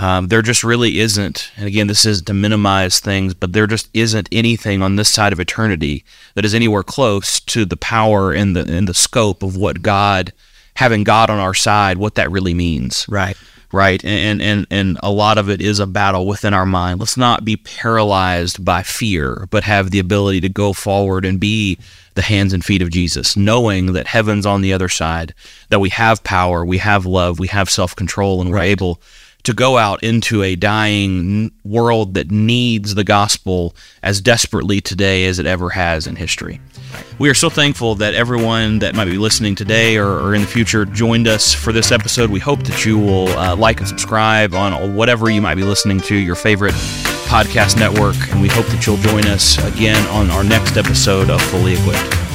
Um, 0.00 0.28
there 0.28 0.42
just 0.42 0.62
really 0.62 1.00
isn't, 1.00 1.50
and 1.56 1.66
again, 1.66 1.88
this 1.88 2.06
is 2.06 2.22
to 2.22 2.32
minimize 2.32 3.00
things, 3.00 3.34
but 3.34 3.52
there 3.52 3.66
just 3.66 3.90
isn't 3.92 4.28
anything 4.30 4.80
on 4.80 4.94
this 4.94 5.08
side 5.08 5.32
of 5.32 5.40
eternity 5.40 6.04
that 6.34 6.44
is 6.44 6.54
anywhere 6.54 6.84
close 6.84 7.40
to 7.40 7.64
the 7.64 7.76
power 7.76 8.32
and 8.32 8.54
the 8.54 8.60
and 8.60 8.86
the 8.86 8.94
scope 8.94 9.42
of 9.42 9.56
what 9.56 9.82
God, 9.82 10.32
having 10.76 11.02
God 11.02 11.30
on 11.30 11.40
our 11.40 11.54
side, 11.54 11.98
what 11.98 12.14
that 12.14 12.30
really 12.30 12.54
means. 12.54 13.06
Right. 13.08 13.36
right? 13.72 14.02
And 14.04 14.40
and 14.40 14.68
and 14.70 15.00
a 15.02 15.10
lot 15.10 15.36
of 15.36 15.50
it 15.50 15.60
is 15.60 15.80
a 15.80 15.86
battle 15.86 16.28
within 16.28 16.54
our 16.54 16.66
mind. 16.66 17.00
Let's 17.00 17.16
not 17.16 17.44
be 17.44 17.56
paralyzed 17.56 18.64
by 18.64 18.84
fear 18.84 19.48
but 19.50 19.64
have 19.64 19.90
the 19.90 19.98
ability 19.98 20.40
to 20.42 20.48
go 20.48 20.72
forward 20.72 21.24
and 21.24 21.40
be 21.40 21.76
the 22.14 22.22
hands 22.22 22.52
and 22.52 22.64
feet 22.64 22.82
of 22.82 22.90
Jesus 22.90 23.36
knowing 23.36 23.92
that 23.94 24.06
heaven's 24.06 24.46
on 24.46 24.60
the 24.60 24.72
other 24.72 24.88
side 24.88 25.34
that 25.70 25.78
we 25.80 25.88
have 25.90 26.24
power 26.24 26.64
we 26.64 26.78
have 26.78 27.06
love 27.06 27.38
we 27.38 27.46
have 27.46 27.70
self-control 27.70 28.40
and 28.40 28.50
we're 28.50 28.58
able 28.58 29.00
to 29.48 29.54
go 29.54 29.78
out 29.78 30.02
into 30.02 30.42
a 30.42 30.54
dying 30.54 31.50
world 31.64 32.12
that 32.12 32.30
needs 32.30 32.94
the 32.94 33.02
gospel 33.02 33.74
as 34.02 34.20
desperately 34.20 34.78
today 34.78 35.24
as 35.24 35.38
it 35.38 35.46
ever 35.46 35.70
has 35.70 36.06
in 36.06 36.16
history. 36.16 36.60
We 37.18 37.30
are 37.30 37.34
so 37.34 37.48
thankful 37.48 37.94
that 37.94 38.12
everyone 38.12 38.80
that 38.80 38.94
might 38.94 39.06
be 39.06 39.16
listening 39.16 39.54
today 39.54 39.96
or, 39.96 40.06
or 40.06 40.34
in 40.34 40.42
the 40.42 40.46
future 40.46 40.84
joined 40.84 41.26
us 41.26 41.54
for 41.54 41.72
this 41.72 41.90
episode. 41.90 42.28
We 42.28 42.40
hope 42.40 42.62
that 42.64 42.84
you 42.84 42.98
will 42.98 43.28
uh, 43.28 43.56
like 43.56 43.78
and 43.78 43.88
subscribe 43.88 44.52
on 44.52 44.94
whatever 44.94 45.30
you 45.30 45.40
might 45.40 45.54
be 45.54 45.64
listening 45.64 46.00
to, 46.00 46.14
your 46.14 46.34
favorite 46.34 46.74
podcast 47.24 47.78
network. 47.78 48.16
And 48.30 48.42
we 48.42 48.48
hope 48.48 48.66
that 48.66 48.86
you'll 48.86 48.98
join 48.98 49.24
us 49.28 49.56
again 49.64 50.06
on 50.08 50.28
our 50.30 50.44
next 50.44 50.76
episode 50.76 51.30
of 51.30 51.40
Fully 51.40 51.72
Equipped. 51.72 52.27